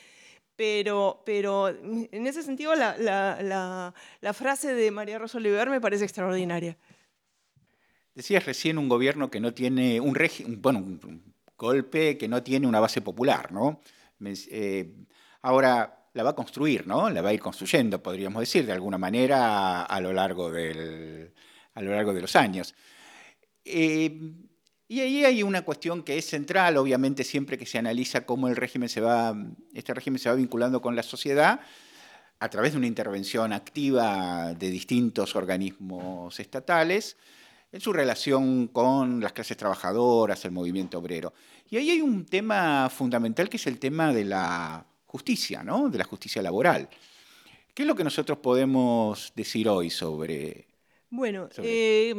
[0.56, 3.92] Pero, pero en ese sentido la,
[4.32, 6.76] frase de María Rosa Oliver me parece extraordinaria.
[8.14, 10.16] decías recién un gobierno que no tiene un
[10.62, 13.80] bueno, un golpe que no tiene una base popular, ¿no?
[14.20, 14.94] Eh,
[15.42, 17.10] ahora la va a construir, ¿no?
[17.10, 21.32] La va a ir construyendo, podríamos decir, de alguna manera a, lo, largo del,
[21.74, 22.74] a lo largo de los años.
[23.64, 24.18] Eh,
[24.88, 28.54] y ahí hay una cuestión que es central, obviamente, siempre que se analiza cómo el
[28.54, 29.36] régimen se va,
[29.74, 31.60] este régimen se va vinculando con la sociedad,
[32.38, 37.16] a través de una intervención activa de distintos organismos estatales,
[37.72, 41.32] en su relación con las clases trabajadoras, el movimiento obrero.
[41.68, 45.88] Y ahí hay un tema fundamental que es el tema de la justicia, ¿no?
[45.88, 46.88] de la justicia laboral.
[47.74, 50.68] ¿Qué es lo que nosotros podemos decir hoy sobre...
[51.10, 52.14] Bueno, eh,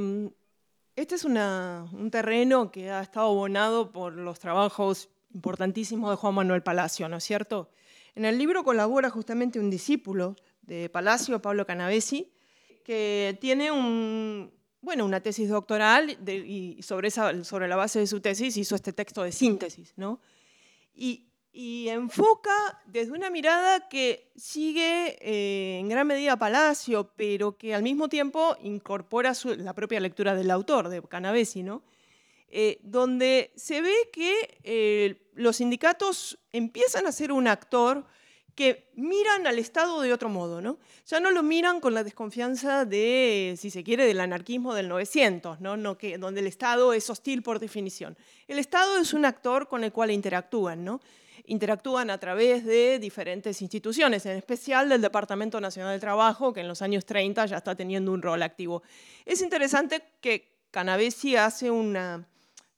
[0.97, 6.63] este es un terreno que ha estado abonado por los trabajos importantísimos de Juan Manuel
[6.63, 7.69] Palacio, ¿no es cierto?
[8.15, 12.33] En el libro colabora justamente un discípulo de Palacio, Pablo Canavesi,
[12.83, 17.11] que tiene una tesis doctoral y sobre,
[17.67, 20.19] la base de su tesis hizo este texto de síntesis, ¿no?
[21.59, 28.09] Enfoca desde una mirada que sigue eh, en gran medida Palacio, pero que al mismo
[28.09, 31.81] tiempo incorpora la propia lectura del autor, de Canavesi, ¿no?
[32.49, 38.05] Eh, donde se ve que eh, los sindicatos empiezan a ser un actor
[38.53, 40.77] que miran al Estado de otro modo, ¿no?
[41.07, 45.59] Ya no lo miran con la desconfianza de, si se quiere, del anarquismo del 900,
[45.59, 45.75] ¿no?
[45.75, 48.15] no que, donde el Estado es hostil por definición.
[48.47, 51.01] El Estado es un actor con el cual interactúan, ¿no?
[51.47, 56.67] Interactúan a través de diferentes instituciones, en especial del Departamento Nacional del Trabajo, que en
[56.67, 58.83] los años 30 ya está teniendo un rol activo.
[59.25, 62.27] Es interesante que Canavesi hace una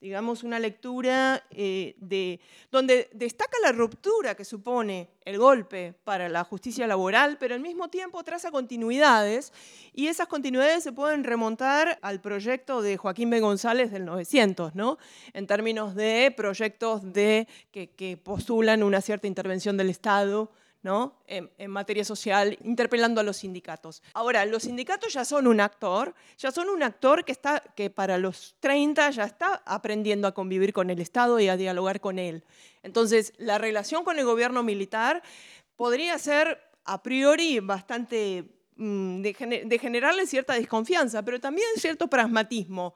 [0.01, 2.39] digamos, una lectura eh, de,
[2.71, 7.89] donde destaca la ruptura que supone el golpe para la justicia laboral, pero al mismo
[7.89, 9.51] tiempo traza continuidades
[9.93, 13.41] y esas continuidades se pueden remontar al proyecto de Joaquín B.
[13.41, 14.97] González del 900, ¿no?
[15.33, 20.51] en términos de proyectos de, que, que postulan una cierta intervención del Estado
[20.81, 21.21] ¿no?
[21.27, 24.01] En, materia social, interpelando a los sindicatos.
[24.13, 28.17] Ahora, los sindicatos ya son un actor, ya son un actor que, está, que para
[28.17, 32.43] los 30 ya está aprendiendo a convivir con el Estado y a dialogar con él.
[32.81, 35.21] Entonces, la relación con el gobierno militar
[35.75, 38.45] podría ser a priori bastante
[38.77, 42.95] mm, de generarle cierta desconfianza, pero también cierto pragmatismo.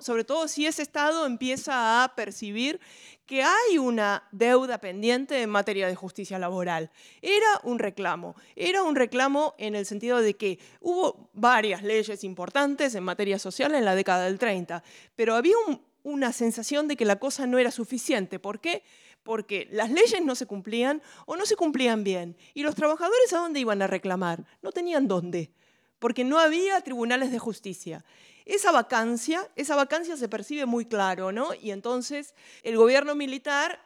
[0.00, 2.80] Sobre todo si ese Estado empieza a percibir
[3.26, 6.90] que hay una deuda pendiente en materia de justicia laboral.
[7.20, 12.94] Era un reclamo, era un reclamo en el sentido de que hubo varias leyes importantes
[12.94, 14.82] en materia social en la década del 30,
[15.14, 15.56] pero había
[16.02, 18.38] una sensación de que la cosa no era suficiente.
[18.38, 18.82] ¿Por qué?
[19.22, 22.38] Porque las leyes no se cumplían o no se cumplían bien.
[22.54, 24.46] ¿Y los trabajadores a dónde iban a reclamar?
[24.62, 25.52] No tenían dónde,
[25.98, 28.06] porque no había tribunales de justicia.
[28.48, 31.52] Esa vacancia, esa vacancia se percibe muy claro, ¿no?
[31.52, 33.78] Y entonces el gobierno militar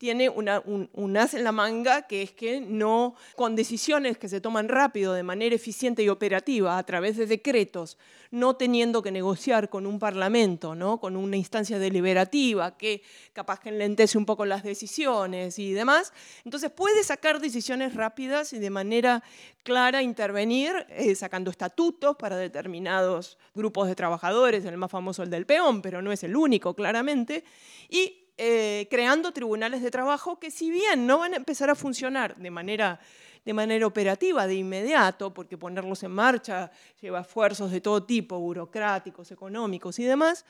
[0.00, 4.40] tiene una, un, as en la manga, que es que no, con decisiones que se
[4.40, 7.98] toman rápido, de manera eficiente y operativa, a través de decretos,
[8.30, 10.98] no teniendo que negociar con un parlamento, ¿no?
[11.00, 13.02] con una instancia deliberativa que
[13.34, 16.14] capaz que enlentece un poco las decisiones y demás,
[16.46, 19.22] entonces puede sacar decisiones rápidas y de manera
[19.64, 25.44] clara intervenir, eh, sacando estatutos para determinados grupos de trabajadores, el más famoso el del
[25.44, 27.44] peón, pero no es el único, claramente,
[27.90, 32.36] y eh, creando tribunales de trabajo que si bien no van a empezar a funcionar
[32.36, 32.98] de manera,
[33.44, 36.70] de manera operativa, de inmediato, porque ponerlos en marcha
[37.02, 40.46] lleva esfuerzos de todo tipo, burocráticos, económicos y demás,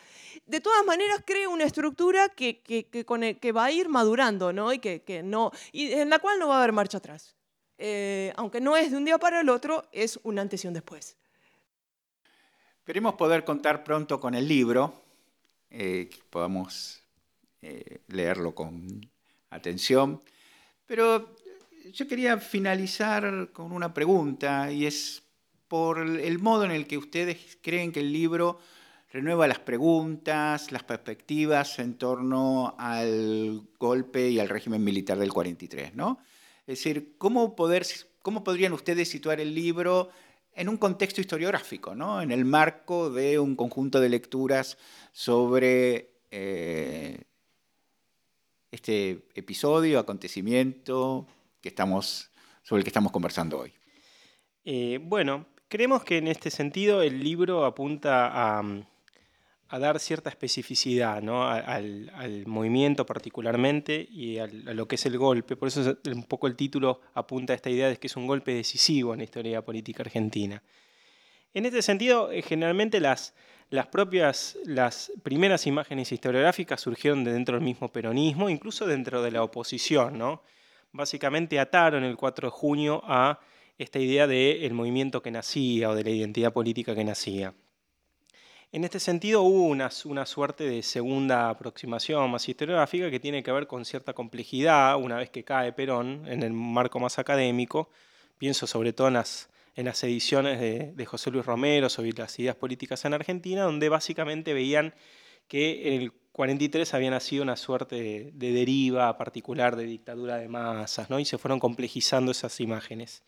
[0.46, 4.72] de todas maneras crea una estructura que, que, que, va a ir madurando ¿no?
[4.72, 7.34] Y, que, no, y en la cual no va a haber marcha atrás.
[7.76, 10.74] Eh, aunque no es de un día para el otro, es un antes y un
[10.74, 11.16] después.
[12.78, 14.94] Esperemos poder contar pronto con el libro,
[15.70, 17.00] eh, que podamos
[17.62, 19.10] eh, leerlo con
[19.50, 20.22] atención.
[20.86, 21.36] Pero
[21.92, 25.22] yo quería finalizar con una pregunta y es
[25.68, 28.58] por el modo en el que ustedes creen que el libro
[29.12, 35.94] renueva las preguntas, las perspectivas en torno al golpe y al régimen militar del 43,
[35.94, 36.18] ¿no?
[36.66, 37.84] Es decir, ¿cómo, poder,
[38.22, 40.10] cómo podrían ustedes situar el libro
[40.54, 42.22] en un contexto historiográfico, ¿no?
[42.22, 44.78] en el marco de un conjunto de lecturas
[45.12, 47.22] sobre eh,
[48.70, 51.26] este episodio, acontecimiento
[52.62, 53.72] sobre el que estamos conversando hoy?
[54.64, 62.44] Eh, bueno, creemos que en este sentido el libro apunta a, dar cierta especificidad al,
[62.46, 65.56] movimiento particularmente y a lo que es el golpe.
[65.56, 68.52] Por eso un poco el título apunta a esta idea de que es un golpe
[68.52, 70.62] decisivo en la historia política argentina.
[71.52, 73.34] En este sentido, eh, generalmente las,
[73.70, 79.30] las propias, las primeras imágenes historiográficas surgieron de dentro del mismo peronismo, incluso dentro de
[79.30, 80.42] la oposición, ¿no?
[80.92, 83.38] Básicamente ataron el 4 de junio a
[83.78, 87.54] esta idea del movimiento que nacía o de la identidad política que nacía.
[88.72, 93.50] En este sentido hubo una, una, suerte de segunda aproximación más historiográfica que tiene que
[93.52, 97.88] ver con cierta complejidad una vez que cae Perón en el marco más académico.
[98.38, 102.56] Pienso sobre todo en las en las ediciones de, José Luis Romero sobre las ideas
[102.56, 104.94] políticas en Argentina, donde básicamente veían
[105.48, 111.10] que en el 43 había nacido una suerte de, deriva particular de dictadura de masas,
[111.10, 111.18] ¿no?
[111.18, 113.22] y se fueron complejizando esas imágenes.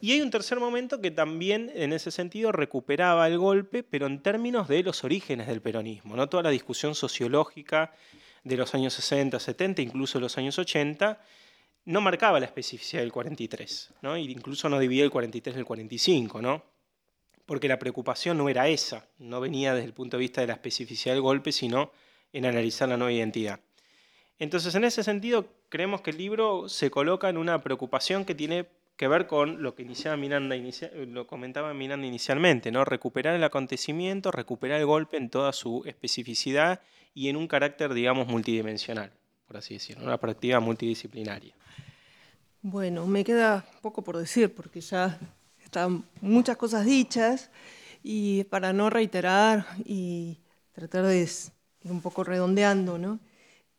[0.00, 4.22] Y hay un tercer momento que también en ese sentido recuperaba el golpe, pero en
[4.22, 6.28] términos de los orígenes del peronismo, ¿no?
[6.28, 7.92] toda la discusión sociológica
[8.44, 11.20] de los años 60, 70, incluso los años 80,
[11.90, 14.16] no marcaba la especificidad del 43, ¿no?
[14.16, 16.62] E incluso no dividía el 43 del 45, ¿no?
[17.50, 20.52] porque la preocupación no era esa, no venía desde el punto de vista de la
[20.52, 21.90] especificidad del golpe, sino
[22.32, 23.58] en analizar la nueva identidad.
[24.38, 28.66] Entonces, en ese sentido, creemos que el libro se coloca en una preocupación que tiene
[28.96, 30.54] que ver con lo que iniciaba Miranda,
[31.08, 32.84] lo comentaba Miranda inicialmente, ¿no?
[32.84, 36.80] recuperar el acontecimiento, recuperar el golpe en toda su especificidad
[37.14, 39.10] y en un carácter, digamos, multidimensional,
[39.50, 41.52] por así decirlo, una práctica multidisciplinaria.
[42.62, 45.18] Bueno, me queda poco por decir porque ya
[45.58, 47.50] están muchas cosas dichas
[48.04, 50.38] y para no reiterar y
[50.70, 51.28] tratar de ir
[51.82, 53.18] un poco redondeando, ¿no?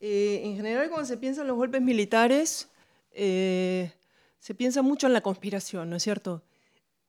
[0.02, 2.68] Eh, en general, cuando se piensa en los golpes militares,
[3.14, 3.94] eh,
[4.40, 6.44] se piensa mucho en la conspiración, ¿no es cierto?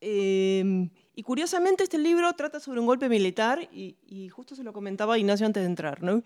[0.01, 4.73] Eh, y curiosamente este libro trata sobre un golpe militar y, y, justo se lo
[4.73, 6.23] comentaba Ignacio antes de entrar, ¿no?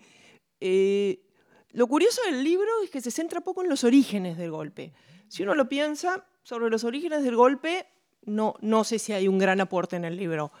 [1.71, 4.93] Lo curioso del libro es que se centra poco en los orígenes del golpe.
[5.27, 7.87] Si uno lo piensa, sobre los orígenes del golpe,
[8.23, 10.51] no, no sé si hay un gran aporte en el libro.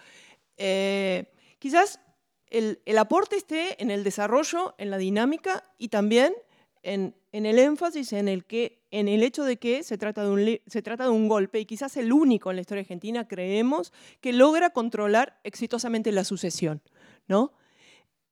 [0.57, 2.01] Eh, quizás
[2.49, 6.33] el, aporte esté en el desarrollo, en la dinámica y también
[6.83, 10.59] en, el énfasis en el, que, en el hecho de que se trata de, un,
[10.67, 14.33] se trata de un golpe y quizás el único en la historia argentina, creemos, que
[14.33, 16.81] logra controlar exitosamente la sucesión.
[17.27, 17.53] ¿no?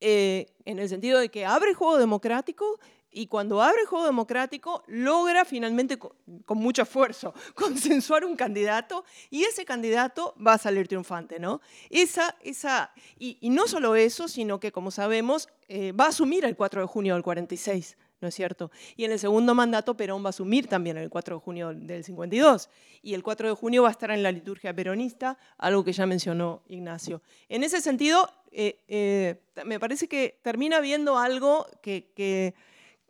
[0.01, 2.79] Eh, en el sentido de que abre juego democrático
[3.15, 6.11] y cuando abre juego democrático logra finalmente con,
[6.49, 11.61] mucho esfuerzo consensuar un candidato y ese candidato va a salir triunfante, ¿no?
[11.89, 16.57] Esa, esa, y, no solo eso, sino que como sabemos eh, va a asumir el
[16.57, 17.97] 4 de junio del 46.
[18.25, 18.71] ¿No es cierto?
[18.97, 22.03] Y en el segundo mandato Perón va a asumir también el 4 de junio del
[22.03, 22.71] 52.
[23.03, 26.07] Y el 4 de junio va a estar en la liturgia peronista, algo que ya
[26.07, 27.21] mencionó Ignacio.
[27.49, 32.55] En ese sentido, eh, eh, me parece que termina viendo algo que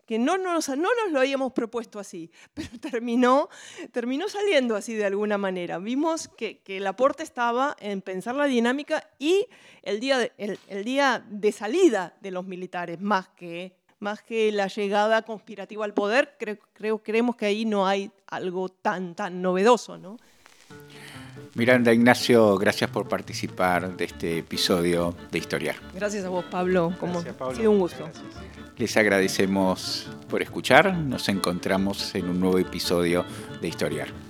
[0.06, 3.50] que no nos, no nos lo habíamos propuesto así, pero terminó,
[3.92, 5.80] terminó saliendo así de alguna manera.
[5.80, 9.48] Vimos que, que el aporte estaba en pensar la dinámica y
[9.82, 14.68] el día de, el, día de salida de los militares, más que, más que la
[14.68, 19.98] llegada conspirativa al poder, creo, creo, creemos que ahí no hay algo tan, tan novedoso.
[19.98, 20.18] ¿no?
[21.56, 25.76] Miranda Ignacio, gracias por participar de este episodio de Historia.
[25.94, 26.94] Gracias a vos, Pablo.
[27.00, 28.10] Como Ha sido un gusto.
[28.78, 30.94] Les agradecemos por escuchar.
[30.94, 33.24] Nos encontramos en un nuevo episodio
[33.62, 34.25] de Historiar.